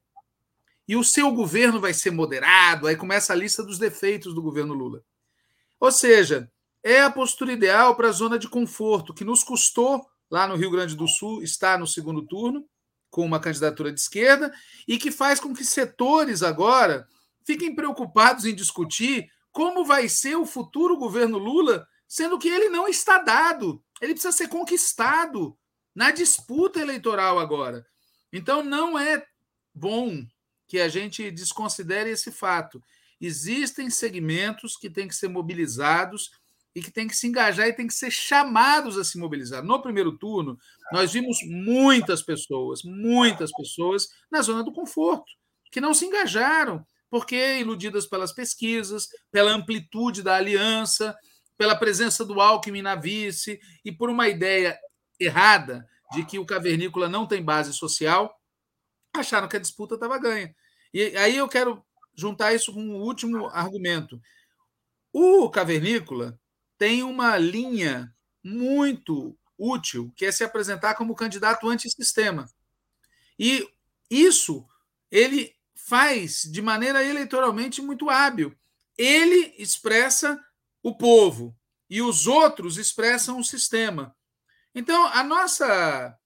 [0.89, 4.73] e o seu governo vai ser moderado, aí começa a lista dos defeitos do governo
[4.73, 5.05] Lula.
[5.79, 6.51] Ou seja,
[6.83, 10.71] é a postura ideal para a zona de conforto, que nos custou, lá no Rio
[10.71, 12.67] Grande do Sul, estar no segundo turno,
[13.11, 14.53] com uma candidatura de esquerda,
[14.87, 17.07] e que faz com que setores agora
[17.45, 22.89] fiquem preocupados em discutir como vai ser o futuro governo Lula, sendo que ele não
[22.89, 25.57] está dado, ele precisa ser conquistado
[25.95, 27.87] na disputa eleitoral agora.
[28.33, 29.27] Então não é
[29.75, 30.25] bom
[30.69, 32.83] que a gente desconsidere esse fato.
[33.21, 36.31] Existem segmentos que têm que ser mobilizados
[36.75, 39.65] e que têm que se engajar e têm que ser chamados a se mobilizar.
[39.65, 40.59] No primeiro turno,
[40.93, 45.33] nós vimos muitas pessoas, muitas pessoas na zona do conforto,
[45.73, 51.17] que não se engajaram, porque iludidas pelas pesquisas, pela amplitude da aliança,
[51.57, 54.79] pela presença do Alckmin na vice e por uma ideia
[55.19, 58.33] errada de que o cavernícola não tem base social,
[59.15, 60.55] acharam que a disputa estava ganha.
[60.93, 64.21] E aí eu quero juntar isso com um último argumento.
[65.13, 66.39] O cavernícola
[66.77, 72.49] tem uma linha muito útil, que é se apresentar como candidato antissistema.
[73.39, 73.69] E
[74.11, 74.67] isso
[75.11, 78.57] ele faz de maneira eleitoralmente muito hábil.
[78.97, 80.39] Ele expressa
[80.83, 81.57] o povo
[81.89, 84.15] e os outros expressam o sistema.
[84.75, 86.18] Então, a nossa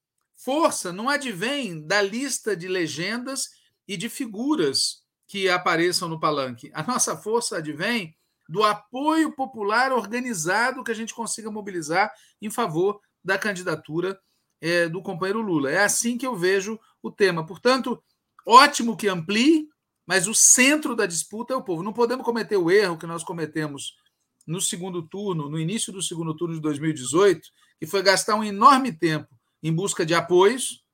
[0.44, 3.50] força não advém da lista de legendas
[3.86, 6.70] e de figuras que apareçam no palanque.
[6.74, 8.16] A nossa força advém
[8.48, 14.20] do apoio popular organizado que a gente consiga mobilizar em favor da candidatura
[14.60, 15.70] é, do companheiro Lula.
[15.70, 17.46] É assim que eu vejo o tema.
[17.46, 18.02] Portanto,
[18.44, 19.68] ótimo que amplie,
[20.04, 21.82] mas o centro da disputa é o povo.
[21.82, 23.96] Não podemos cometer o erro que nós cometemos
[24.44, 28.92] no segundo turno, no início do segundo turno de 2018, que foi gastar um enorme
[28.92, 29.28] tempo
[29.62, 30.84] em busca de apoios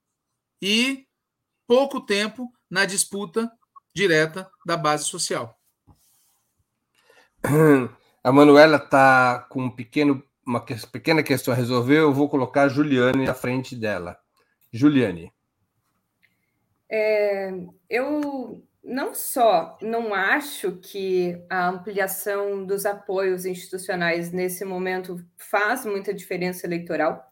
[0.60, 1.06] e
[1.66, 3.50] pouco tempo na disputa
[3.94, 5.58] direta da base social.
[8.22, 11.98] A Manuela está com um pequeno, uma pequena questão a resolver.
[11.98, 14.18] Eu vou colocar a Juliane à frente dela.
[14.72, 15.32] Juliane.
[16.90, 17.52] É,
[17.88, 26.12] eu não só não acho que a ampliação dos apoios institucionais nesse momento faz muita
[26.12, 27.30] diferença eleitoral,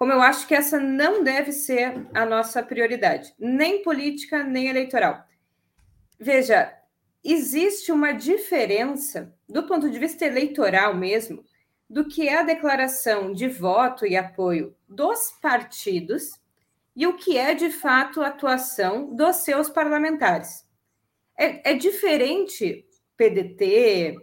[0.00, 5.22] como eu acho que essa não deve ser a nossa prioridade, nem política, nem eleitoral.
[6.18, 6.74] Veja,
[7.22, 11.44] existe uma diferença, do ponto de vista eleitoral mesmo,
[11.86, 16.40] do que é a declaração de voto e apoio dos partidos
[16.96, 20.66] e o que é de fato a atuação dos seus parlamentares.
[21.36, 22.86] É, é diferente
[23.18, 24.16] PDT,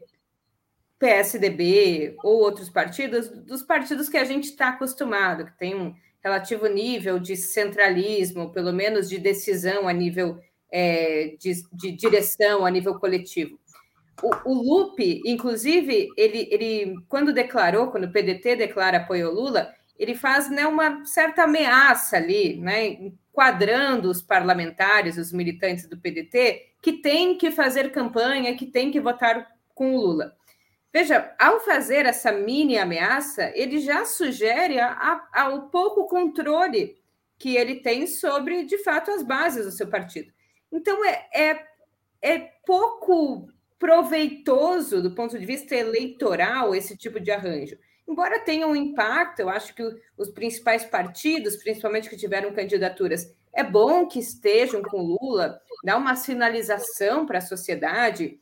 [1.00, 6.68] PSDB ou outros partidos dos partidos que a gente está acostumado, que tem um relativo
[6.68, 10.40] nível de centralismo, pelo menos de decisão a nível
[10.72, 13.60] é, de, de, direção, a nível coletivo.
[14.22, 19.72] O, o Lupe, inclusive, ele, ele, quando declarou, quando o PDT declara apoio ao Lula,
[19.98, 26.74] ele faz né, uma certa ameaça ali, né, enquadrando os parlamentares, os militantes do PDT,
[26.82, 30.37] que têm que fazer campanha, que têm que votar com o Lula.
[30.98, 34.78] Veja, ao fazer essa mini ameaça, ele já sugere
[35.54, 36.98] o pouco controle
[37.38, 40.34] que ele tem sobre, de fato, as bases do seu partido.
[40.72, 41.66] Então, é, é,
[42.20, 48.76] é pouco proveitoso do ponto de vista eleitoral esse tipo de arranjo embora tenha um
[48.76, 49.84] impacto, eu acho que
[50.18, 56.16] os principais partidos, principalmente que tiveram candidaturas, é bom que estejam com Lula, dá uma
[56.16, 58.40] sinalização para a sociedade,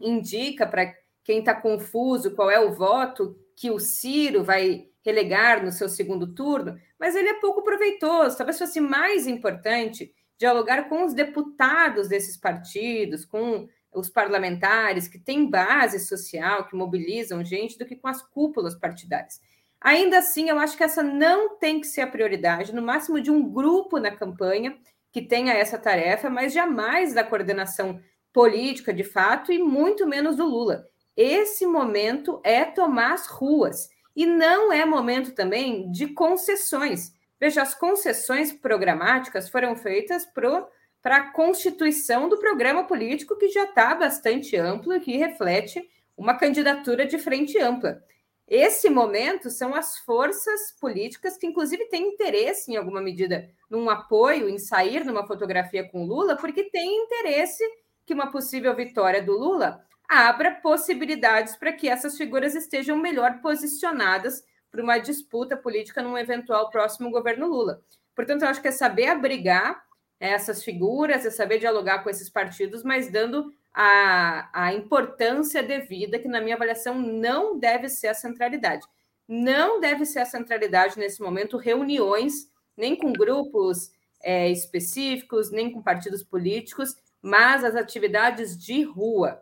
[0.00, 5.72] indica para quem está confuso qual é o voto que o Ciro vai relegar no
[5.72, 8.36] seu segundo turno, mas ele é pouco proveitoso.
[8.36, 15.50] Talvez fosse mais importante dialogar com os deputados desses partidos, com os parlamentares que têm
[15.50, 19.40] base social, que mobilizam gente, do que com as cúpulas partidárias.
[19.80, 23.30] Ainda assim, eu acho que essa não tem que ser a prioridade, no máximo de
[23.30, 24.76] um grupo na campanha
[25.10, 28.00] que tenha essa tarefa, mas jamais da coordenação
[28.32, 30.86] política de fato e muito menos do Lula.
[31.22, 37.12] Esse momento é tomar as ruas e não é momento também de concessões.
[37.38, 43.94] Veja, as concessões programáticas foram feitas para a constituição do programa político que já está
[43.94, 48.02] bastante amplo e que reflete uma candidatura de frente ampla.
[48.48, 54.48] Esse momento são as forças políticas que, inclusive, têm interesse, em alguma medida, num apoio,
[54.48, 57.62] em sair numa fotografia com Lula, porque têm interesse
[58.06, 64.44] que uma possível vitória do Lula abra possibilidades para que essas figuras estejam melhor posicionadas
[64.68, 67.80] para uma disputa política num eventual próximo governo Lula.
[68.12, 69.80] Portanto, eu acho que é saber abrigar
[70.18, 76.26] essas figuras, é saber dialogar com esses partidos, mas dando a, a importância devida, que
[76.26, 78.84] na minha avaliação não deve ser a centralidade.
[79.28, 85.80] Não deve ser a centralidade nesse momento reuniões, nem com grupos é, específicos, nem com
[85.80, 89.40] partidos políticos, mas as atividades de rua,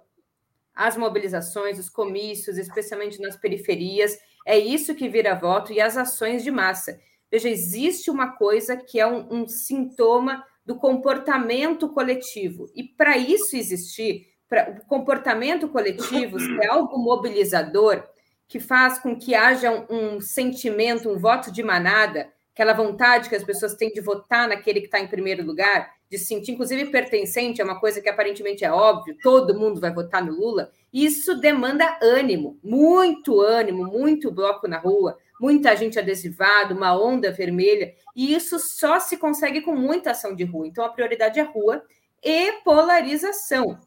[0.79, 4.17] as mobilizações, os comícios, especialmente nas periferias,
[4.47, 7.01] é isso que vira voto e as ações de massa.
[7.29, 12.71] Veja, existe uma coisa que é um, um sintoma do comportamento coletivo.
[12.77, 18.05] E para isso existir, para o comportamento coletivo ser algo mobilizador,
[18.47, 23.35] que faz com que haja um, um sentimento, um voto de manada, aquela vontade que
[23.35, 26.87] as pessoas têm de votar naquele que está em primeiro lugar, de se sentir, inclusive,
[26.87, 31.39] pertencente, é uma coisa que aparentemente é óbvio, todo mundo vai votar no Lula, isso
[31.39, 38.35] demanda ânimo, muito ânimo, muito bloco na rua, muita gente adesivada, uma onda vermelha, e
[38.35, 40.67] isso só se consegue com muita ação de rua.
[40.67, 41.83] Então, a prioridade é rua
[42.23, 43.79] e polarização.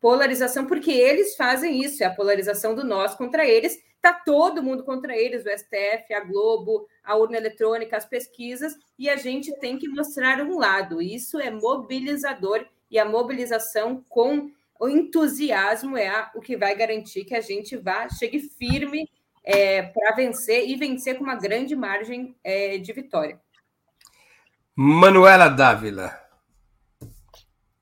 [0.00, 4.84] Polarização, porque eles fazem isso, é a polarização do nós contra eles, Está todo mundo
[4.84, 9.78] contra eles, o STF, a Globo, a urna eletrônica, as pesquisas, e a gente tem
[9.78, 11.00] que mostrar um lado.
[11.00, 17.24] Isso é mobilizador e a mobilização com o entusiasmo é a, o que vai garantir
[17.24, 19.08] que a gente vá, chegue firme
[19.42, 23.40] é, para vencer e vencer com uma grande margem é, de vitória.
[24.76, 26.20] Manuela Dávila.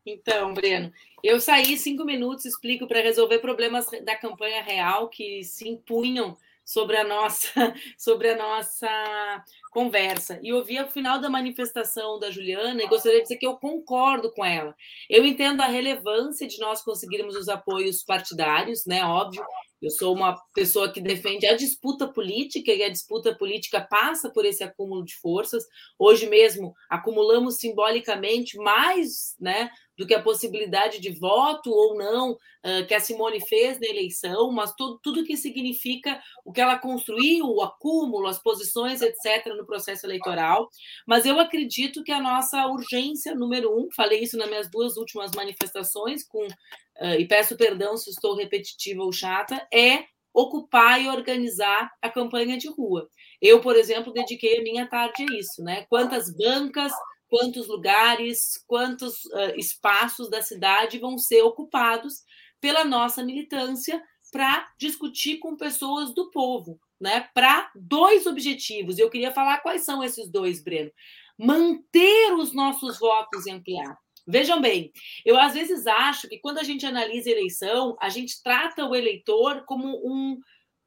[0.06, 0.92] Então, Breno,
[1.22, 6.96] eu saí cinco minutos, explico para resolver problemas da campanha real que se impunham sobre
[6.96, 7.52] a nossa
[7.98, 10.38] sobre a nossa conversa.
[10.42, 14.32] E ouvi ao final da manifestação da Juliana e gostaria de dizer que eu concordo
[14.32, 14.74] com ela.
[15.08, 19.04] Eu entendo a relevância de nós conseguirmos os apoios partidários, né?
[19.04, 19.44] Óbvio,
[19.82, 24.44] eu sou uma pessoa que defende a disputa política e a disputa política passa por
[24.44, 25.64] esse acúmulo de forças.
[25.98, 32.86] Hoje mesmo acumulamos simbolicamente mais, né, do que a possibilidade de voto ou não uh,
[32.86, 37.46] que a Simone fez na eleição, mas tudo, tudo que significa o que ela construiu,
[37.46, 40.68] o acúmulo, as posições, etc., no processo eleitoral.
[41.06, 45.32] Mas eu acredito que a nossa urgência número um, falei isso nas minhas duas últimas
[45.32, 51.90] manifestações, com, uh, e peço perdão se estou repetitiva ou chata, é ocupar e organizar
[52.00, 53.08] a campanha de rua.
[53.40, 55.84] Eu, por exemplo, dediquei a minha tarde a isso, né?
[55.88, 56.92] Quantas bancas,
[57.32, 62.24] quantos lugares, quantos uh, espaços da cidade vão ser ocupados
[62.60, 67.26] pela nossa militância para discutir com pessoas do povo, né?
[67.32, 68.98] Para dois objetivos.
[68.98, 70.90] Eu queria falar quais são esses dois, Breno.
[71.38, 73.96] Manter os nossos votos e ampliar.
[74.28, 74.92] Vejam bem,
[75.24, 78.94] eu às vezes acho que quando a gente analisa a eleição, a gente trata o
[78.94, 80.38] eleitor como um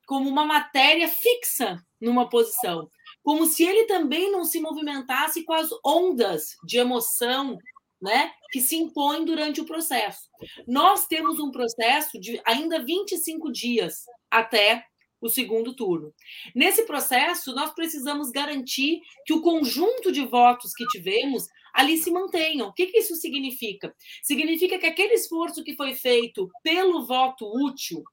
[0.05, 2.87] como uma matéria fixa numa posição
[3.25, 7.57] como se ele também não se movimentasse com as ondas de emoção
[7.99, 10.29] né, que se impõem durante o processo.
[10.67, 14.85] Nós temos um processo de ainda 25 dias até
[15.19, 16.13] o segundo turno.
[16.53, 22.67] Nesse processo, nós precisamos garantir que o conjunto de votos que tivemos ali se mantenham.
[22.67, 23.95] O que, que isso significa?
[24.21, 28.03] Significa que aquele esforço que foi feito pelo voto útil,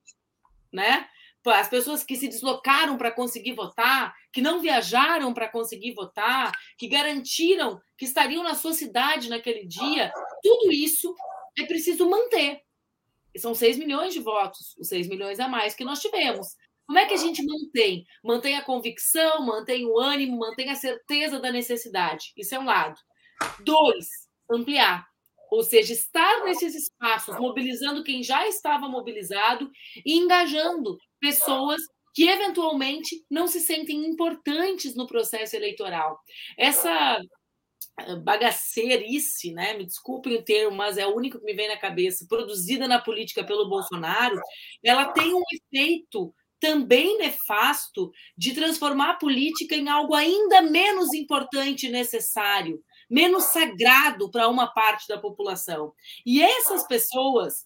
[0.72, 1.06] né,
[1.46, 6.86] as pessoas que se deslocaram para conseguir votar, que não viajaram para conseguir votar, que
[6.88, 10.12] garantiram que estariam na sua cidade naquele dia,
[10.42, 11.14] tudo isso
[11.58, 12.60] é preciso manter.
[13.36, 16.46] são 6 milhões de votos, os 6 milhões a mais que nós tivemos.
[16.86, 18.04] Como é que a gente mantém?
[18.22, 22.32] Mantém a convicção, mantém o ânimo, mantém a certeza da necessidade.
[22.36, 22.98] Isso é um lado.
[23.60, 24.06] Dois,
[24.50, 25.06] ampliar.
[25.50, 29.70] Ou seja, estar nesses espaços, mobilizando quem já estava mobilizado
[30.04, 31.80] e engajando pessoas
[32.12, 36.20] que eventualmente não se sentem importantes no processo eleitoral.
[36.58, 37.18] Essa
[38.00, 39.74] eh, bagaceirice, né?
[39.74, 43.00] Me desculpem o termo, mas é o único que me vem na cabeça, produzida na
[43.00, 44.38] política pelo Bolsonaro,
[44.84, 51.86] ela tem um efeito também nefasto de transformar a política em algo ainda menos importante
[51.86, 55.92] e necessário, menos sagrado para uma parte da população.
[56.24, 57.64] E essas pessoas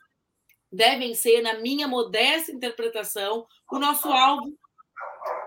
[0.71, 4.53] devem ser, na minha modesta interpretação, o nosso alvo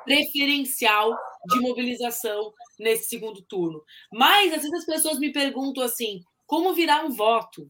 [0.06, 1.16] preferencial
[1.46, 3.84] de mobilização nesse segundo turno.
[4.12, 7.70] Mas às vezes as pessoas me perguntam assim: como virar um voto?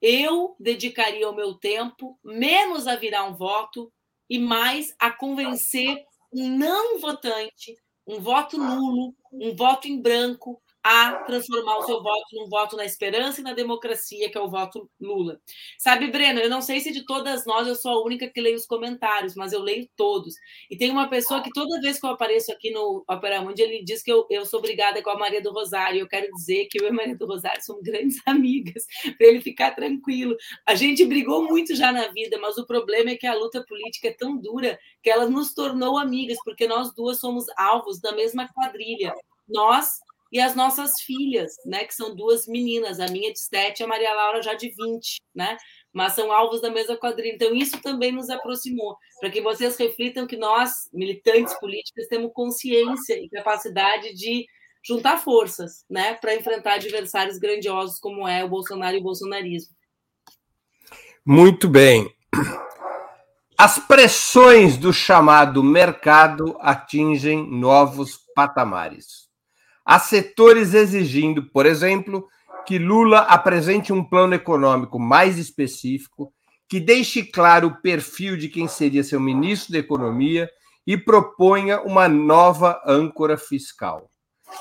[0.00, 3.92] Eu dedicaria o meu tempo menos a virar um voto
[4.28, 6.02] e mais a convencer
[6.32, 12.26] um não votante, um voto nulo, um voto em branco, a transformar o seu voto
[12.32, 15.38] num voto na esperança e na democracia, que é o voto Lula.
[15.78, 18.56] Sabe, Breno, eu não sei se de todas nós eu sou a única que leio
[18.56, 20.34] os comentários, mas eu leio todos.
[20.70, 23.84] E tem uma pessoa que toda vez que eu apareço aqui no Opera Mundi, ele
[23.84, 26.00] diz que eu, eu sou obrigada com a Maria do Rosário.
[26.00, 28.86] Eu quero dizer que eu e a Maria do Rosário somos grandes amigas,
[29.18, 30.34] para ele ficar tranquilo.
[30.66, 34.08] A gente brigou muito já na vida, mas o problema é que a luta política
[34.08, 38.48] é tão dura que ela nos tornou amigas, porque nós duas somos alvos da mesma
[38.48, 39.14] quadrilha.
[39.46, 40.00] Nós
[40.32, 43.86] e as nossas filhas, né, que são duas meninas, a minha de 7 e a
[43.86, 45.56] Maria Laura já de 20, né?
[45.92, 47.34] Mas são alvos da mesma quadrilha.
[47.34, 53.14] Então, isso também nos aproximou, para que vocês reflitam que nós, militantes políticos, temos consciência
[53.14, 54.46] e capacidade de
[54.84, 59.74] juntar forças, né, para enfrentar adversários grandiosos como é o Bolsonaro e o bolsonarismo.
[61.26, 62.08] Muito bem.
[63.58, 69.29] As pressões do chamado mercado atingem novos patamares.
[69.84, 72.28] Há setores exigindo, por exemplo,
[72.66, 76.32] que Lula apresente um plano econômico mais específico,
[76.68, 80.48] que deixe claro o perfil de quem seria seu ministro da Economia
[80.86, 84.08] e proponha uma nova âncora fiscal.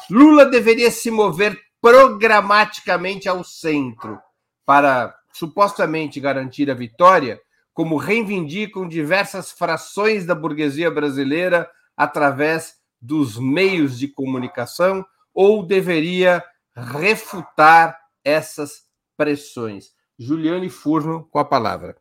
[0.10, 4.20] Lula deveria se mover programaticamente ao centro
[4.66, 7.40] para supostamente garantir a vitória,
[7.74, 16.44] como reivindicam diversas frações da burguesia brasileira através dos meios de comunicação, ou deveria
[16.76, 18.84] refutar essas
[19.16, 19.94] pressões?
[20.18, 21.96] Juliane Furno, com a palavra.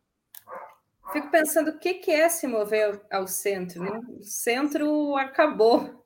[1.11, 3.81] Fico pensando o que é se mover ao centro.
[3.83, 3.99] Né?
[4.19, 6.05] O centro acabou.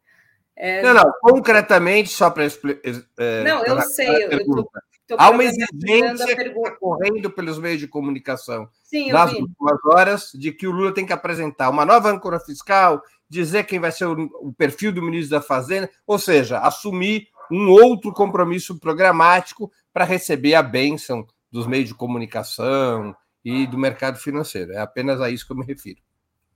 [0.55, 0.81] É...
[0.81, 2.81] Não, não, concretamente, só para explicar.
[3.17, 4.25] É, não, eu sei.
[4.25, 4.69] Eu tô,
[5.07, 10.67] tô Há uma exigência correndo pelos meios de comunicação Sim, nas últimas horas de que
[10.67, 14.53] o Lula tem que apresentar uma nova âncora fiscal, dizer quem vai ser o, o
[14.53, 20.63] perfil do ministro da Fazenda, ou seja, assumir um outro compromisso programático para receber a
[20.63, 24.71] bênção dos meios de comunicação e do mercado financeiro.
[24.71, 26.01] É apenas a isso que eu me refiro.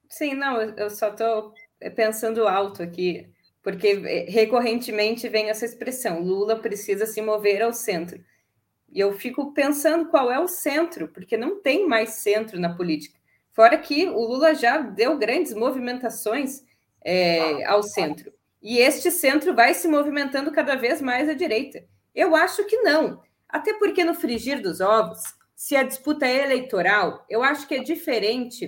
[0.10, 1.54] Sim, não, eu só estou
[1.96, 3.30] pensando alto aqui,
[3.62, 3.94] porque
[4.28, 8.24] recorrentemente vem essa expressão: Lula precisa se mover ao centro.
[8.90, 13.17] E eu fico pensando qual é o centro, porque não tem mais centro na política.
[13.58, 16.64] Fora que o Lula já deu grandes movimentações
[17.04, 18.32] é, ao centro.
[18.62, 21.84] E este centro vai se movimentando cada vez mais à direita.
[22.14, 23.20] Eu acho que não.
[23.50, 25.24] Até porque no frigir dos ovos,
[25.56, 28.68] se a disputa é eleitoral, eu acho que é diferente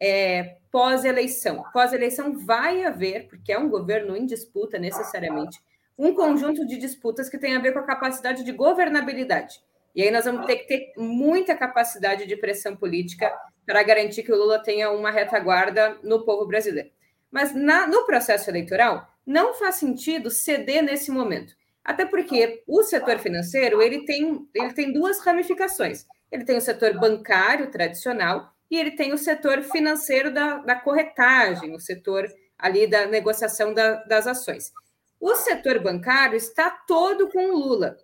[0.00, 1.62] é, pós-eleição.
[1.70, 5.60] Pós-eleição vai haver, porque é um governo em disputa necessariamente,
[5.98, 9.60] um conjunto de disputas que tem a ver com a capacidade de governabilidade.
[9.94, 13.30] E aí nós vamos ter que ter muita capacidade de pressão política
[13.66, 16.90] para garantir que o Lula tenha uma retaguarda no povo brasileiro.
[17.30, 21.54] Mas na, no processo eleitoral, não faz sentido ceder nesse momento.
[21.84, 26.06] Até porque o setor financeiro ele tem, ele tem duas ramificações.
[26.30, 31.74] Ele tem o setor bancário tradicional e ele tem o setor financeiro da, da corretagem,
[31.74, 34.72] o setor ali da negociação da, das ações.
[35.20, 37.98] O setor bancário está todo com o Lula.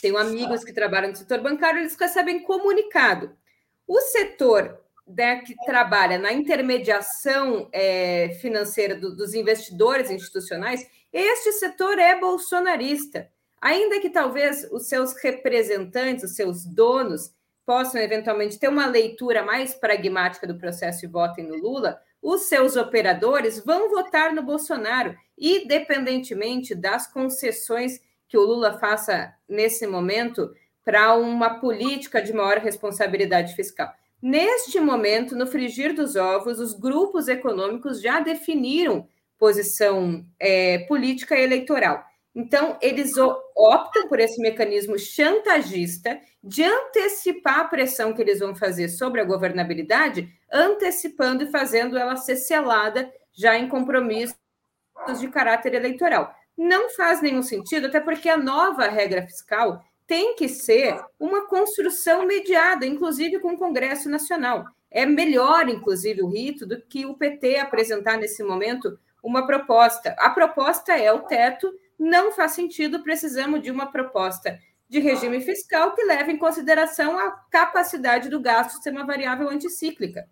[0.00, 3.36] Tenho amigos que trabalham no setor bancário, eles recebem comunicado.
[3.86, 4.80] O setor
[5.16, 13.28] né, que trabalha na intermediação é, financeira do, dos investidores institucionais, este setor é bolsonarista.
[13.60, 17.32] Ainda que talvez os seus representantes, os seus donos,
[17.66, 22.76] possam eventualmente ter uma leitura mais pragmática do processo e votem no Lula, os seus
[22.76, 30.52] operadores vão votar no Bolsonaro, independentemente das concessões que o Lula faça nesse momento
[30.84, 33.92] para uma política de maior responsabilidade fiscal.
[34.22, 39.08] Neste momento, no frigir dos ovos, os grupos econômicos já definiram
[39.38, 42.04] posição é, política e eleitoral.
[42.34, 48.88] Então, eles optam por esse mecanismo chantagista de antecipar a pressão que eles vão fazer
[48.88, 54.36] sobre a governabilidade, antecipando e fazendo ela ser selada já em compromissos
[55.18, 56.34] de caráter eleitoral.
[56.56, 62.26] Não faz nenhum sentido, até porque a nova regra fiscal tem que ser uma construção
[62.26, 64.64] mediada, inclusive com o Congresso Nacional.
[64.90, 70.16] É melhor, inclusive, o rito do que o PT apresentar nesse momento uma proposta.
[70.18, 74.58] A proposta é o teto, não faz sentido, precisamos de uma proposta
[74.88, 80.26] de regime fiscal que leve em consideração a capacidade do gasto ser uma variável anticíclica.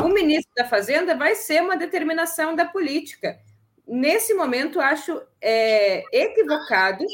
[0.00, 3.36] O ministro da Fazenda vai ser uma determinação da política.
[3.84, 7.04] Nesse momento, acho é, equivocado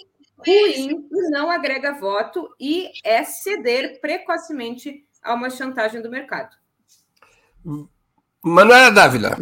[0.47, 6.57] ruim e não agrega voto e é ceder precocemente a uma chantagem do mercado.
[8.43, 9.37] Manuela Dávila.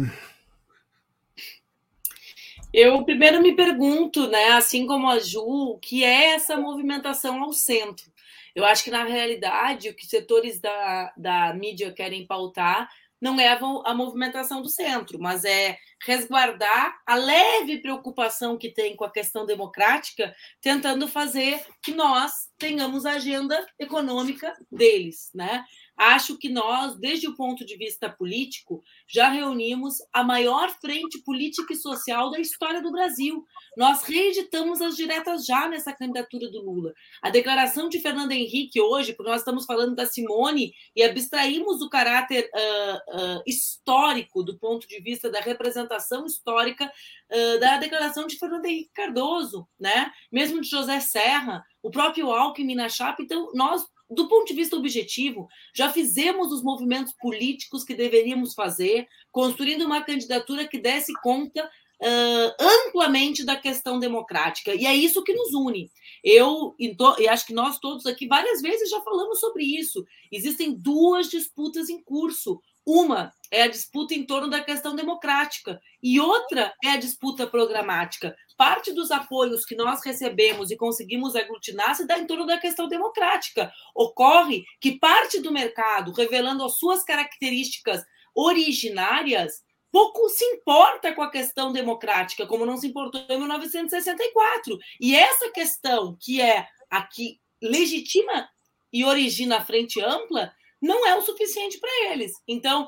[2.71, 7.51] Eu primeiro me pergunto, né, assim como a Ju, o que é essa movimentação ao
[7.51, 8.11] centro?
[8.53, 12.89] Eu acho que, na realidade, o que setores da, da mídia querem pautar
[13.19, 13.47] não é
[13.85, 19.45] a movimentação do centro, mas é resguardar a leve preocupação que tem com a questão
[19.45, 25.63] democrática, tentando fazer que nós tenhamos a agenda econômica deles, né?
[25.97, 31.73] Acho que nós, desde o ponto de vista político, já reunimos a maior frente política
[31.73, 33.43] e social da história do Brasil.
[33.75, 36.93] Nós reeditamos as diretas já nessa candidatura do Lula.
[37.21, 41.89] A declaração de Fernando Henrique hoje, porque nós estamos falando da Simone e abstraímos o
[41.89, 45.88] caráter uh, uh, histórico do ponto de vista da representação
[46.25, 50.11] histórica uh, da declaração de Fernando Henrique Cardoso, né?
[50.31, 53.21] Mesmo de José Serra, o próprio Alckmin na chapa.
[53.21, 59.07] Então, nós do ponto de vista objetivo, já fizemos os movimentos políticos que deveríamos fazer,
[59.31, 64.73] construindo uma candidatura que desse conta uh, amplamente da questão democrática.
[64.73, 65.91] E é isso que nos une.
[66.23, 70.05] Eu e acho que nós todos aqui várias vezes já falamos sobre isso.
[70.31, 72.59] Existem duas disputas em curso.
[72.85, 78.35] Uma é a disputa em torno da questão democrática e outra é a disputa programática.
[78.57, 82.87] Parte dos apoios que nós recebemos e conseguimos aglutinar se dá em torno da questão
[82.87, 83.71] democrática.
[83.95, 88.03] Ocorre que parte do mercado, revelando as suas características
[88.35, 94.77] originárias, pouco se importa com a questão democrática, como não se importou em 1964.
[94.99, 98.47] E essa questão, que é a que legitima
[98.91, 102.33] e origina a frente ampla, não é o suficiente para eles.
[102.47, 102.87] Então,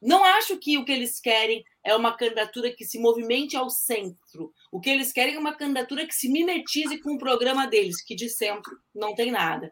[0.00, 4.52] não acho que o que eles querem é uma candidatura que se movimente ao centro.
[4.70, 8.14] O que eles querem é uma candidatura que se mimetize com o programa deles, que
[8.14, 9.70] de centro não tem nada.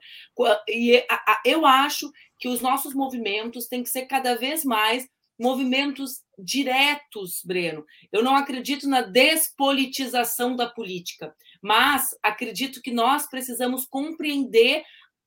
[0.69, 1.05] E
[1.45, 5.09] eu acho que os nossos movimentos têm que ser cada vez mais
[5.39, 7.85] movimentos diretos, Breno.
[8.11, 14.83] Eu não acredito na despolitização da política, mas acredito que nós precisamos compreender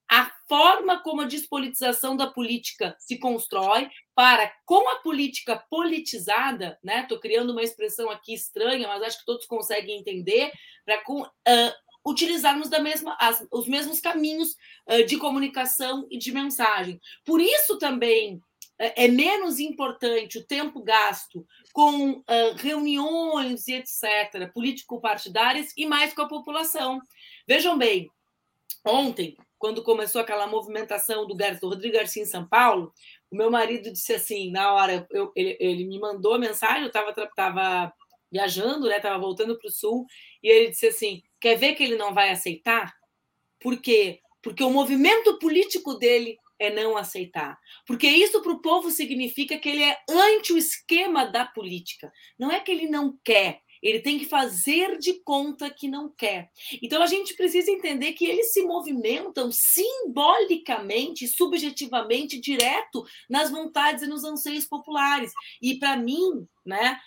[0.10, 7.02] a forma como a despolitização da política se constrói para, com a política politizada, né?
[7.02, 10.52] Estou criando uma expressão aqui estranha, mas acho que todos conseguem entender,
[10.84, 11.74] para com, uh,
[12.06, 14.56] utilizarmos da mesma, as, os mesmos caminhos
[14.90, 17.00] uh, de comunicação e de mensagem.
[17.24, 18.42] Por isso também
[18.78, 22.24] é menos importante o tempo gasto com uh,
[22.58, 27.00] reuniões e etc., político-partidárias, e mais com a população.
[27.48, 28.10] Vejam bem,
[28.86, 32.92] ontem, quando começou aquela movimentação do, Rodrigo Garcia em São Paulo,
[33.30, 37.94] o meu marido disse assim, na hora, eu, ele, ele, me mandou mensagem, eu estava
[38.32, 40.08] viajando, né, estava voltando para o Sul,
[40.42, 42.92] e ele disse assim, quer ver que ele não vai aceitar?
[43.60, 44.20] Por quê?
[44.42, 47.56] Porque o movimento político dele é não aceitar.
[47.86, 52.12] Porque isso para o povo significa que ele é anti o esquema da política.
[52.40, 56.50] Não é que ele não quer, ele tem que fazer de conta que não quer.
[56.82, 64.08] Então a gente precisa entender que eles se movimentam simbolicamente, subjetivamente, direto nas vontades e
[64.08, 65.32] nos anseios populares.
[65.62, 67.00] E para mim, né,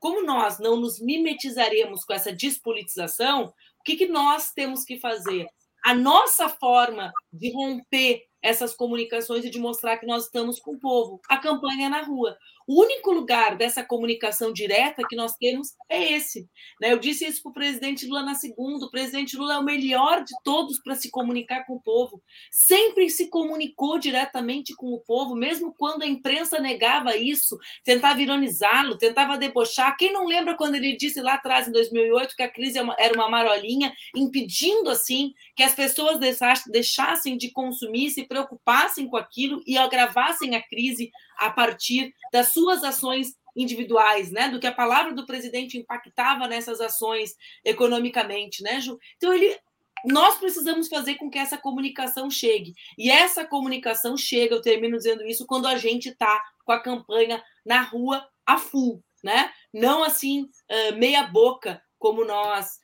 [0.00, 5.46] como nós não nos mimetizaremos com essa despolitização, o que, que nós temos que fazer?
[5.84, 10.80] A nossa forma de romper essas comunicações e de mostrar que nós estamos com o
[10.80, 11.20] povo.
[11.28, 12.36] A campanha é na rua.
[12.66, 16.48] O único lugar dessa comunicação direta que nós temos é esse.
[16.80, 16.92] Né?
[16.92, 18.86] Eu disse isso para o presidente Lula na segunda.
[18.86, 22.20] O presidente Lula é o melhor de todos para se comunicar com o povo.
[22.50, 28.98] Sempre se comunicou diretamente com o povo, mesmo quando a imprensa negava isso, tentava ironizá-lo,
[28.98, 29.96] tentava debochar.
[29.96, 33.14] Quem não lembra quando ele disse lá atrás, em 2008, que a crise é era
[33.14, 36.18] uma marolinha, impedindo assim que as pessoas
[36.66, 42.82] deixassem de consumir, se preocupassem com aquilo e agravassem a crise a partir das suas
[42.84, 44.48] ações individuais, né?
[44.48, 47.34] Do que a palavra do presidente impactava nessas ações
[47.64, 48.98] economicamente, né, Ju?
[49.16, 49.58] Então ele
[50.04, 52.74] nós precisamos fazer com que essa comunicação chegue.
[52.98, 57.42] E essa comunicação chega, eu termino dizendo isso, quando a gente está com a campanha
[57.64, 59.50] na rua a full, né?
[59.72, 60.48] Não assim,
[60.96, 62.78] meia boca, como nós,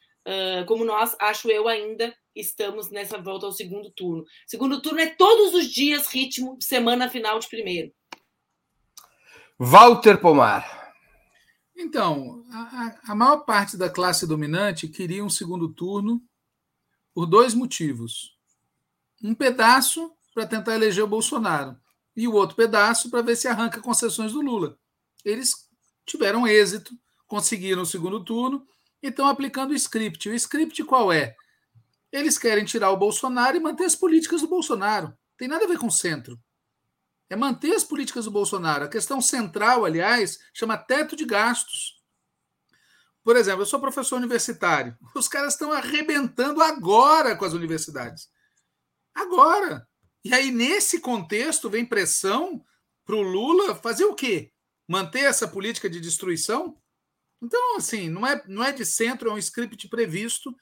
[0.67, 4.25] como nós, acho eu ainda, estamos nessa volta ao segundo turno.
[4.47, 7.93] Segundo turno é todos os dias ritmo semana final de primeiro.
[9.65, 10.93] Walter Pomar.
[11.77, 16.21] Então, a, a maior parte da classe dominante queria um segundo turno
[17.15, 18.37] por dois motivos.
[19.23, 21.77] Um pedaço para tentar eleger o Bolsonaro
[22.17, 24.77] e o outro pedaço para ver se arranca concessões do Lula.
[25.25, 25.55] Eles
[26.05, 26.93] tiveram êxito,
[27.29, 28.67] conseguiram o segundo turno
[29.01, 30.29] e estão aplicando o script.
[30.29, 31.37] O script qual é?
[32.11, 35.17] Eles querem tirar o Bolsonaro e manter as políticas do Bolsonaro.
[35.39, 36.37] Tem nada a ver com o centro
[37.33, 38.85] é manter as políticas do Bolsonaro.
[38.85, 41.99] A questão central, aliás, chama teto de gastos.
[43.24, 44.95] Por exemplo, eu sou professor universitário.
[45.16, 48.28] Os caras estão arrebentando agora com as universidades.
[49.14, 49.89] Agora.
[50.22, 52.62] E aí, nesse contexto, vem pressão
[53.03, 54.53] para o Lula fazer o quê?
[54.87, 56.78] Manter essa política de destruição?
[57.41, 60.55] Então, assim, não é, não é de centro, é um script previsto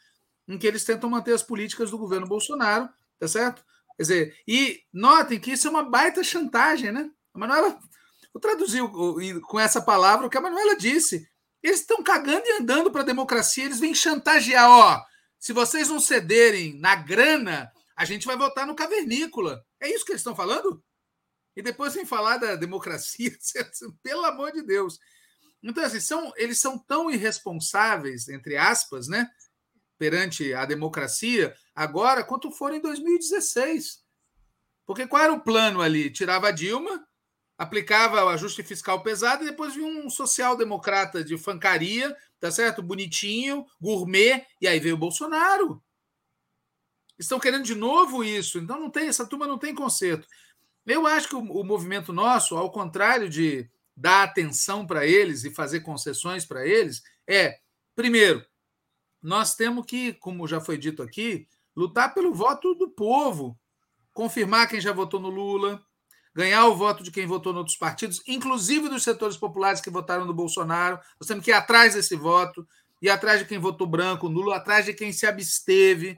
[0.47, 3.65] em que eles tentam manter as políticas do governo Bolsonaro, tá certo?
[4.01, 7.11] Quer dizer, e notem que isso é uma baita chantagem, né?
[7.35, 7.79] A Manuela,
[8.33, 8.81] vou traduzir
[9.43, 11.29] com essa palavra o que a Manuela disse.
[11.63, 15.05] Eles estão cagando e andando para a democracia, eles vêm chantagear, ó.
[15.39, 19.63] Se vocês não cederem na grana, a gente vai votar no cavernícola.
[19.79, 20.83] É isso que eles estão falando?
[21.55, 23.37] E depois vem falar da democracia,
[24.03, 24.99] pelo amor de Deus.
[25.63, 29.31] Então, assim, são, eles são tão irresponsáveis, entre aspas, né?
[30.01, 34.01] Perante a democracia agora quanto foram em 2016.
[34.87, 36.11] Porque qual era o plano ali?
[36.11, 37.07] Tirava a Dilma,
[37.59, 42.83] aplicava o ajuste fiscal pesado e depois vinha um social-democrata de fancaria tá certo?
[42.83, 45.83] Bonitinho, gourmet, e aí veio o Bolsonaro.
[47.19, 50.27] Estão querendo de novo isso, então não tem, essa turma não tem conserto.
[50.87, 55.51] Eu acho que o, o movimento nosso, ao contrário de dar atenção para eles e
[55.51, 57.59] fazer concessões para eles, é,
[57.95, 58.43] primeiro,
[59.23, 61.47] nós temos que, como já foi dito aqui,
[61.77, 63.59] lutar pelo voto do povo,
[64.13, 65.83] confirmar quem já votou no Lula,
[66.35, 70.25] ganhar o voto de quem votou em outros partidos, inclusive dos setores populares que votaram
[70.25, 70.99] no Bolsonaro.
[71.21, 72.67] Nós temos que ir atrás desse voto,
[73.03, 76.17] ir atrás de quem votou branco, nulo, atrás de quem se absteve.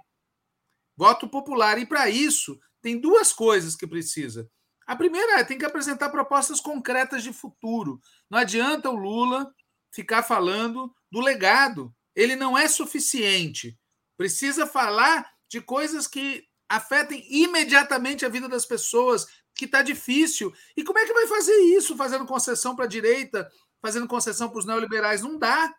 [0.97, 1.79] Voto popular.
[1.79, 4.49] E para isso, tem duas coisas que precisa.
[4.87, 8.01] A primeira é tem que apresentar propostas concretas de futuro.
[8.29, 9.53] Não adianta o Lula
[9.91, 11.95] ficar falando do legado.
[12.15, 13.79] Ele não é suficiente.
[14.17, 20.53] Precisa falar de coisas que afetem imediatamente a vida das pessoas, que está difícil.
[20.77, 21.97] E como é que vai fazer isso?
[21.97, 23.51] Fazendo concessão para a direita,
[23.81, 25.23] fazendo concessão para os neoliberais?
[25.23, 25.75] Não dá.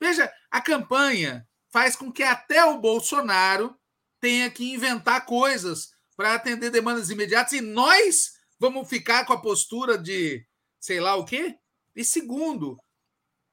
[0.00, 3.76] Veja, a campanha faz com que até o Bolsonaro
[4.20, 9.98] tenha que inventar coisas para atender demandas imediatas e nós vamos ficar com a postura
[9.98, 10.46] de
[10.80, 11.58] sei lá o quê?
[11.94, 12.78] E segundo,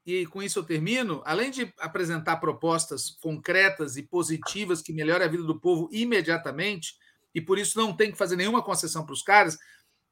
[0.06, 5.30] e com isso eu termino, além de apresentar propostas concretas e positivas que melhorem a
[5.30, 6.94] vida do povo imediatamente,
[7.34, 9.58] e por isso não tem que fazer nenhuma concessão para os caras,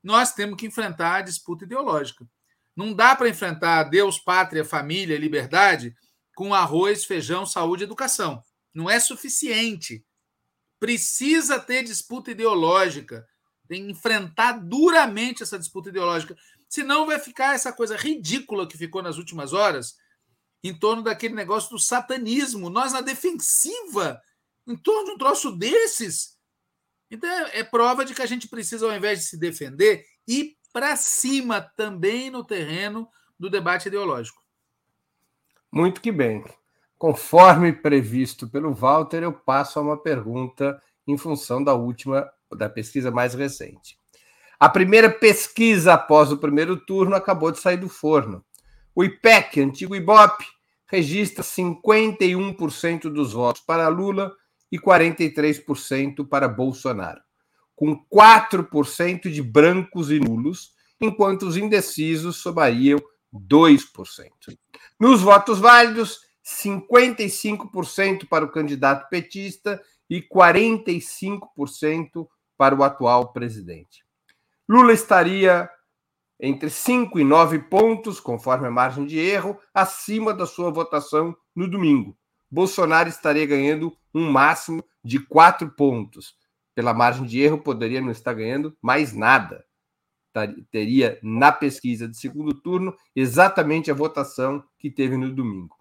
[0.02, 2.26] nós temos que enfrentar a disputa ideológica.
[2.74, 5.94] Não dá para enfrentar Deus, pátria, família, liberdade
[6.34, 8.42] com arroz, feijão, saúde e educação.
[8.74, 10.04] Não é suficiente.
[10.80, 13.26] Precisa ter disputa ideológica.
[13.68, 16.34] Tem que enfrentar duramente essa disputa ideológica.
[16.72, 19.94] Senão vai ficar essa coisa ridícula que ficou nas últimas horas
[20.64, 22.70] em torno daquele negócio do satanismo.
[22.70, 24.18] Nós na defensiva,
[24.66, 26.38] em torno de um troço desses.
[27.10, 30.56] Então é, é prova de que a gente precisa, ao invés de se defender, ir
[30.72, 33.06] para cima também no terreno
[33.38, 34.42] do debate ideológico.
[35.70, 36.42] Muito que bem.
[36.96, 43.10] Conforme previsto pelo Walter, eu passo a uma pergunta em função da última, da pesquisa
[43.10, 44.00] mais recente.
[44.62, 48.44] A primeira pesquisa após o primeiro turno acabou de sair do forno.
[48.94, 50.44] O IPEC, antigo IBOP,
[50.86, 54.32] registra 51% dos votos para Lula
[54.70, 57.20] e 43% para Bolsonaro,
[57.74, 63.02] com 4% de brancos e nulos, enquanto os indecisos somariam
[63.34, 63.80] 2%.
[64.96, 74.04] Nos votos válidos, 55% para o candidato petista e 45% para o atual presidente.
[74.68, 75.68] Lula estaria
[76.40, 81.68] entre 5 e 9 pontos, conforme a margem de erro, acima da sua votação no
[81.68, 82.16] domingo.
[82.50, 86.34] Bolsonaro estaria ganhando um máximo de quatro pontos.
[86.74, 89.64] Pela margem de erro, poderia não estar ganhando mais nada.
[90.70, 95.76] Teria na pesquisa de segundo turno exatamente a votação que teve no domingo.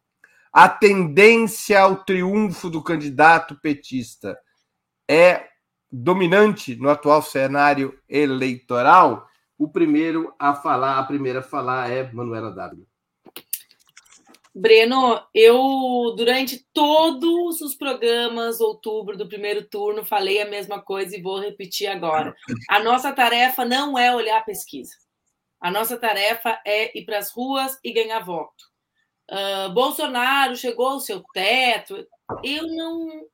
[0.52, 4.38] A tendência ao triunfo do candidato petista
[5.10, 5.48] é
[5.92, 9.28] dominante no atual cenário eleitoral.
[9.58, 12.88] O primeiro a falar, a primeira a falar é Manuela W.
[14.54, 21.22] Breno, eu durante todos os programas outubro do primeiro turno falei a mesma coisa e
[21.22, 22.36] vou repetir agora.
[22.70, 24.92] A nossa tarefa não é olhar a pesquisa.
[25.62, 28.66] A nossa tarefa é ir para as ruas e ganhar voto.
[29.32, 32.06] Uh, Bolsonaro chegou ao seu teto.
[32.44, 33.26] Eu não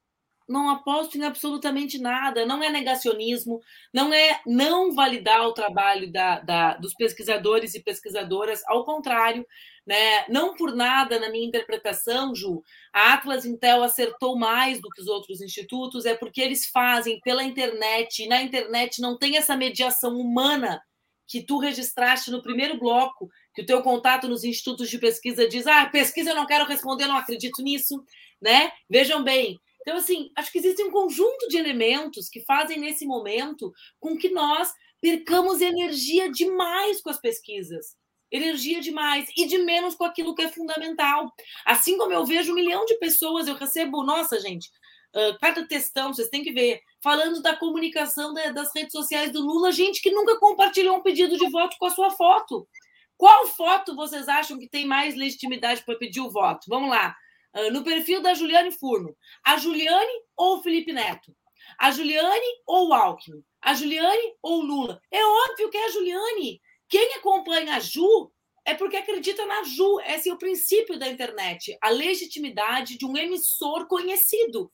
[0.47, 2.45] não aposto em absolutamente nada.
[2.45, 3.59] Não é negacionismo,
[3.93, 8.61] não é não validar o trabalho da, da, dos pesquisadores e pesquisadoras.
[8.67, 9.45] Ao contrário,
[9.87, 10.25] né?
[10.27, 12.61] Não por nada, na minha interpretação, Ju,
[12.93, 17.43] a Atlas Intel acertou mais do que os outros institutos, é porque eles fazem pela
[17.43, 20.81] internet, e na internet não tem essa mediação humana
[21.27, 25.65] que tu registraste no primeiro bloco, que o teu contato nos institutos de pesquisa diz:
[25.67, 28.03] ah, pesquisa eu não quero responder, não acredito nisso,
[28.41, 28.71] né?
[28.89, 29.59] Vejam bem.
[29.87, 33.71] Então, assim, acho que existe um conjunto de elementos que fazem nesse momento
[34.01, 34.69] com que nós
[34.99, 37.95] percamos energia demais com as pesquisas
[38.29, 41.31] energia demais e de menos com aquilo que é fundamental.
[41.65, 44.67] Assim como eu vejo um milhão de pessoas, eu recebo, nossa, gente,
[45.15, 49.39] uh, cada textão, vocês têm que ver, falando da comunicação da, das redes sociais do
[49.39, 52.67] Lula, gente que nunca compartilhou um pedido de voto com a sua foto.
[53.15, 56.65] Qual foto vocês acham que tem mais legitimidade para pedir o voto?
[56.67, 57.15] Vamos lá.
[57.55, 59.15] Uh, no perfil da Juliane Furno.
[59.43, 61.35] A Juliane ou o Felipe Neto?
[61.79, 63.43] A Juliane ou o Alckmin?
[63.61, 65.01] A Juliane ou o Lula?
[65.11, 66.61] É óbvio que é a Juliane.
[66.89, 68.31] Quem acompanha a Ju
[68.65, 69.99] é porque acredita na Ju.
[70.01, 74.71] Esse é o princípio da internet, a legitimidade de um emissor conhecido,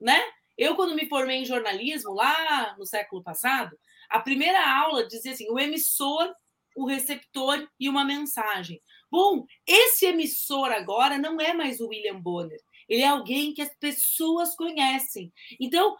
[0.00, 0.22] né?
[0.56, 3.76] Eu, quando me formei em jornalismo, lá no século passado,
[4.08, 6.32] a primeira aula dizia assim: o emissor
[6.76, 8.80] o receptor e uma mensagem.
[9.12, 12.58] Bom, esse emissor agora não é mais o William Bonner.
[12.88, 15.30] Ele é alguém que as pessoas conhecem.
[15.60, 15.94] Então,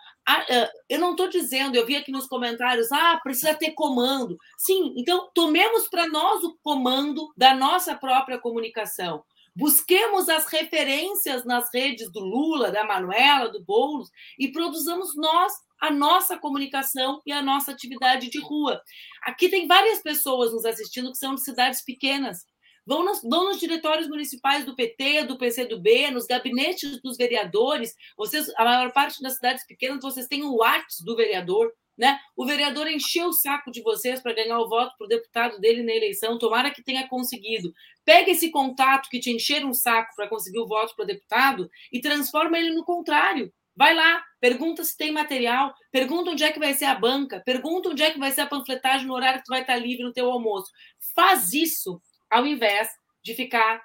[0.88, 4.38] eu não estou dizendo, eu vi aqui nos comentários, ah, precisa ter comando.
[4.56, 9.22] Sim, então tomemos para nós o comando da nossa própria comunicação.
[9.54, 14.08] Busquemos as referências nas redes do Lula, da Manuela, do Boulos
[14.38, 18.80] e produzamos nós a nossa comunicação e a nossa atividade de rua.
[19.22, 22.46] Aqui tem várias pessoas nos assistindo que são de cidades pequenas.
[22.84, 27.94] Vão nos, vão nos diretórios municipais do PT, do PCdoB, nos gabinetes dos vereadores.
[28.16, 31.72] Vocês, a maior parte das cidades pequenas, vocês têm o WhatsApp do vereador.
[31.96, 32.18] Né?
[32.34, 35.82] O vereador encheu o saco de vocês para ganhar o voto para o deputado dele
[35.82, 36.38] na eleição.
[36.38, 37.72] Tomara que tenha conseguido.
[38.04, 41.70] Pega esse contato que te encheram um saco para conseguir o voto para o deputado
[41.92, 43.52] e transforma ele no contrário.
[43.74, 47.88] Vai lá, pergunta se tem material, pergunta onde é que vai ser a banca, pergunta
[47.88, 50.12] onde é que vai ser a panfletagem no horário que tu vai estar livre no
[50.12, 50.70] teu almoço.
[51.14, 52.00] Faz isso
[52.32, 52.88] ao invés
[53.22, 53.82] de ficar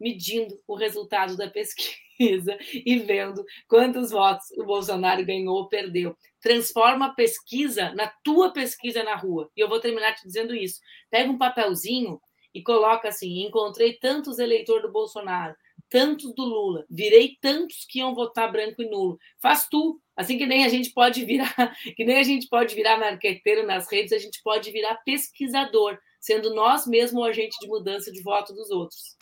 [0.00, 6.16] medindo o resultado da pesquisa e vendo quantos votos o Bolsonaro ganhou ou perdeu.
[6.40, 9.50] Transforma a pesquisa na tua pesquisa na rua.
[9.54, 10.80] E eu vou terminar te dizendo isso.
[11.10, 12.18] Pega um papelzinho
[12.54, 15.54] e coloca assim: encontrei tantos eleitores do Bolsonaro,
[15.90, 19.18] tantos do Lula, virei tantos que iam votar branco e nulo.
[19.42, 21.54] Faz tu, assim que nem a gente pode virar,
[21.94, 26.54] que nem a gente pode virar marqueteiro nas redes, a gente pode virar pesquisador sendo
[26.54, 29.16] nós mesmos o agente de mudança de voto dos outros.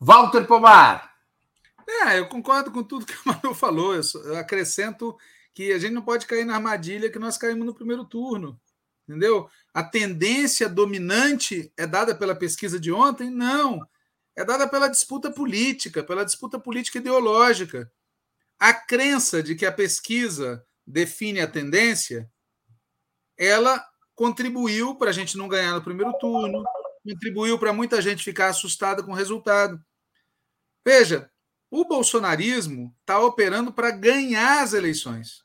[0.00, 1.14] Walter Pomar.
[1.86, 3.94] É, eu concordo com tudo que o Manu falou.
[3.94, 5.16] Eu, eu acrescento
[5.52, 8.58] que a gente não pode cair na armadilha que nós caímos no primeiro turno.
[9.06, 9.50] Entendeu?
[9.74, 13.28] A tendência dominante é dada pela pesquisa de ontem?
[13.28, 13.86] Não.
[14.36, 17.92] É dada pela disputa política, pela disputa política ideológica.
[18.58, 22.30] A crença de que a pesquisa define a tendência,
[23.36, 23.84] ela
[24.20, 26.62] contribuiu para a gente não ganhar no primeiro turno,
[27.02, 29.82] contribuiu para muita gente ficar assustada com o resultado.
[30.86, 31.30] Veja,
[31.70, 35.42] o bolsonarismo está operando para ganhar as eleições.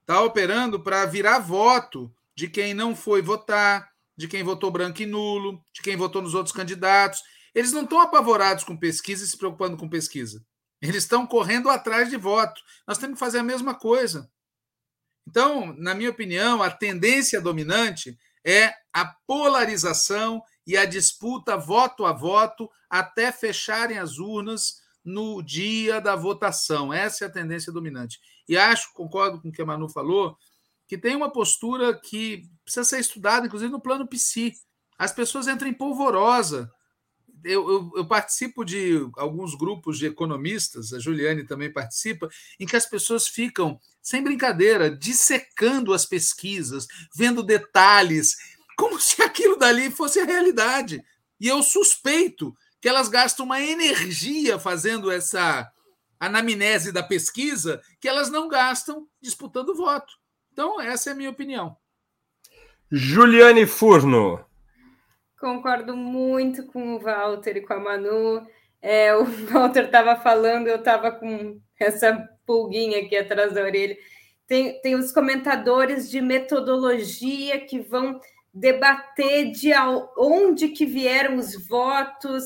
[0.00, 5.06] Está operando para virar voto de quem não foi votar, de quem votou branco e
[5.06, 7.22] nulo, de quem votou nos outros candidatos.
[7.54, 10.44] Eles não estão apavorados com pesquisa e se preocupando com pesquisa.
[10.82, 12.60] Eles estão correndo atrás de voto.
[12.88, 14.28] Nós temos que fazer a mesma coisa.
[15.28, 22.12] Então, na minha opinião, a tendência dominante é a polarização e a disputa voto a
[22.14, 26.94] voto até fecharem as urnas no dia da votação.
[26.94, 28.18] Essa é a tendência dominante.
[28.48, 30.34] E acho, concordo com o que a Manu falou,
[30.86, 34.54] que tem uma postura que precisa ser estudada, inclusive no plano psi.
[34.98, 36.72] As pessoas entram em polvorosa
[37.44, 42.76] eu, eu, eu, participo de alguns grupos de economistas, a Juliane também participa, em que
[42.76, 43.78] as pessoas ficam,
[44.08, 48.36] sem brincadeira, dissecando as pesquisas, vendo detalhes,
[48.74, 51.04] como se aquilo dali fosse a realidade.
[51.38, 55.70] E eu suspeito que elas gastam uma energia fazendo essa
[56.18, 60.14] anamnese da pesquisa que elas não gastam disputando voto.
[60.52, 61.76] Então, essa é a minha opinião.
[62.90, 64.42] Juliane Furno.
[65.38, 68.46] Concordo muito com o Walter e com a Manu.
[68.80, 73.94] É, o Walter estava falando, eu estava com essa pulguinha aqui atrás da orelha.
[74.46, 78.18] Tem, tem os comentadores de metodologia que vão
[78.52, 79.70] debater de
[80.16, 82.44] onde que vieram os votos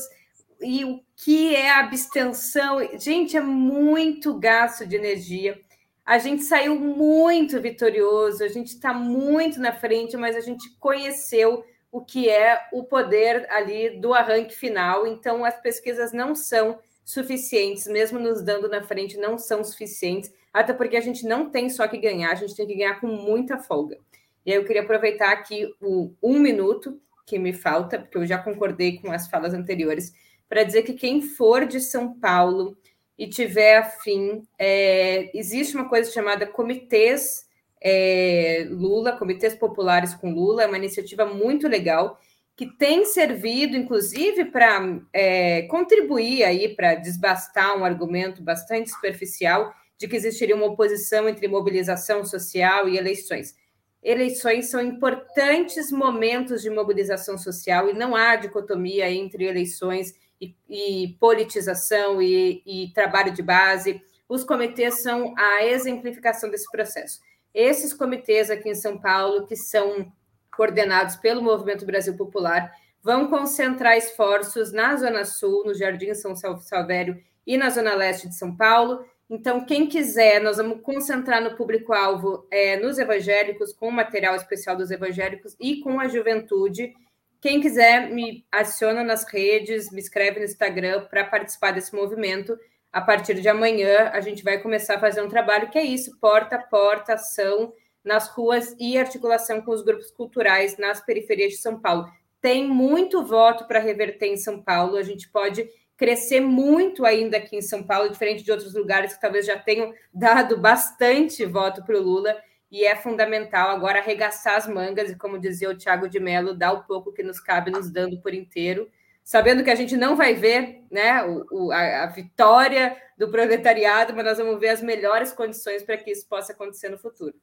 [0.61, 2.79] e o que é abstenção.
[2.99, 5.57] Gente, é muito gasto de energia.
[6.05, 11.63] A gente saiu muito vitorioso, a gente está muito na frente, mas a gente conheceu
[11.89, 15.07] o que é o poder ali do arranque final.
[15.07, 20.73] Então, as pesquisas não são suficientes, mesmo nos dando na frente, não são suficientes, até
[20.73, 23.57] porque a gente não tem só que ganhar, a gente tem que ganhar com muita
[23.57, 23.97] folga.
[24.45, 28.37] E aí eu queria aproveitar aqui o um minuto que me falta, porque eu já
[28.37, 30.13] concordei com as falas anteriores,
[30.47, 32.77] para dizer que quem for de São Paulo
[33.17, 37.47] e tiver afim, é, existe uma coisa chamada comitês
[37.83, 42.19] é, Lula, Comitês Populares com Lula, é uma iniciativa muito legal
[42.55, 50.07] que tem servido, inclusive, para é, contribuir aí para desbastar um argumento bastante superficial de
[50.07, 53.55] que existiria uma oposição entre mobilização social e eleições.
[54.03, 61.15] Eleições são importantes momentos de mobilização social e não há dicotomia entre eleições e, e
[61.19, 64.01] politização e, e trabalho de base.
[64.27, 67.21] Os comitês são a exemplificação desse processo.
[67.53, 70.11] Esses comitês aqui em São Paulo, que são
[70.55, 77.21] coordenados pelo Movimento Brasil Popular, vão concentrar esforços na Zona Sul, no Jardim São Salvério
[77.45, 79.05] e na Zona Leste de São Paulo.
[79.29, 84.91] Então, quem quiser, nós vamos concentrar no público-alvo é, nos evangélicos, com material especial dos
[84.91, 86.93] evangélicos e com a juventude.
[87.41, 92.57] Quem quiser, me adiciona nas redes, me escreve no Instagram para participar desse movimento.
[92.91, 96.17] A partir de amanhã, a gente vai começar a fazer um trabalho que é isso:
[96.21, 97.73] porta a porta, ação
[98.03, 102.05] nas ruas e articulação com os grupos culturais nas periferias de São Paulo.
[102.41, 104.97] Tem muito voto para reverter em São Paulo.
[104.97, 109.21] A gente pode crescer muito ainda aqui em São Paulo, diferente de outros lugares que
[109.21, 112.35] talvez já tenham dado bastante voto para o Lula,
[112.69, 116.73] e é fundamental agora arregaçar as mangas e, como dizia o Tiago de Mello, dar
[116.73, 118.89] o pouco que nos cabe, nos dando por inteiro,
[119.23, 124.15] sabendo que a gente não vai ver né, o, o a, a vitória do proletariado,
[124.15, 127.35] mas nós vamos ver as melhores condições para que isso possa acontecer no futuro.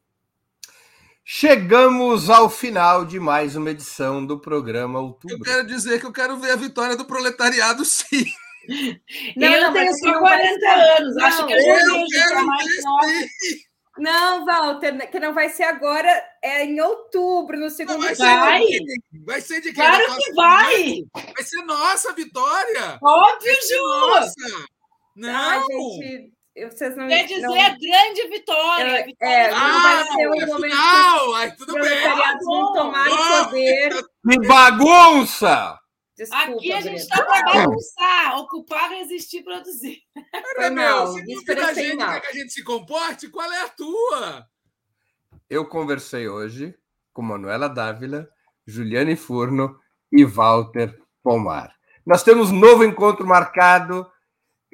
[1.24, 5.36] Chegamos ao final de mais uma edição do programa Outubro.
[5.36, 8.24] Eu quero dizer que eu quero ver a vitória do proletariado, sim.
[9.36, 10.68] Não, eu não, tenho só 40
[10.98, 13.60] anos, não, acho que eu, eu quero mais sim.
[13.98, 16.08] Não, Walter, que não vai ser agora,
[16.42, 18.62] é em outubro, no segundo vai, vai.
[19.26, 19.82] vai ser de quem?
[19.82, 21.02] Claro que vai!
[21.34, 22.98] Vai ser nossa vitória!
[23.02, 23.82] Óbvio, Ju!
[23.82, 24.68] Nossa!
[25.16, 25.30] Não!
[25.30, 25.62] Ai,
[26.02, 26.32] gente,
[26.66, 27.54] vocês não, Quer dizer, não...
[27.54, 29.04] a grande vitória.
[29.04, 31.34] vitória é, não vai ser um momento final.
[31.34, 32.02] Ai, tudo bem.
[32.44, 34.04] vão tomar o poder.
[34.28, 35.80] Que bagunça!
[36.16, 40.02] Desculpa, Aqui a gente está para bagunçar, ocupar, resistir, produzir.
[40.54, 43.68] Foi meu, se dúvida a gente quer que a gente se comporte, qual é a
[43.68, 44.46] tua?
[45.48, 46.76] Eu conversei hoje
[47.12, 48.28] com Manuela Dávila,
[48.66, 49.80] Juliane Furno
[50.12, 51.74] e Walter Pomar.
[52.04, 54.06] Nós temos um novo encontro marcado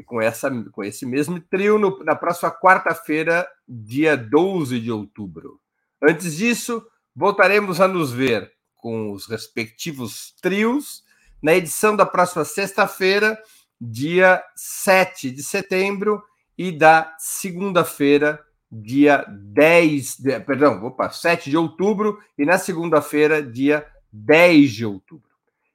[0.04, 5.60] com, essa, com esse mesmo trio no, na próxima quarta-feira, dia 12 de outubro.
[6.02, 11.02] Antes disso, voltaremos a nos ver com os respectivos trios
[11.42, 13.38] na edição da próxima sexta-feira,
[13.80, 16.22] dia 7 de setembro,
[16.56, 23.86] e da segunda-feira, dia 10, de, perdão, opa, 7 de outubro, e na segunda-feira, dia
[24.12, 25.30] 10 de outubro.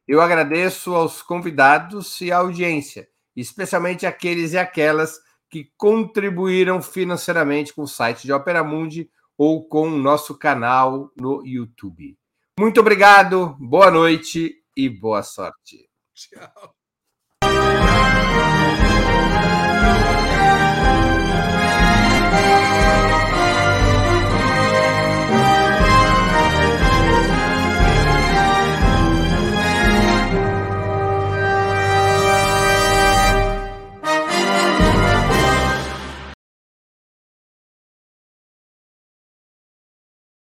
[0.08, 5.20] Eu agradeço aos convidados e à audiência especialmente aqueles e aquelas
[5.50, 11.46] que contribuíram financeiramente com o site de Opera Mundi ou com o nosso canal no
[11.46, 12.18] YouTube.
[12.60, 15.90] Muito obrigado, boa noite e boa sorte.
[16.14, 16.76] Tchau.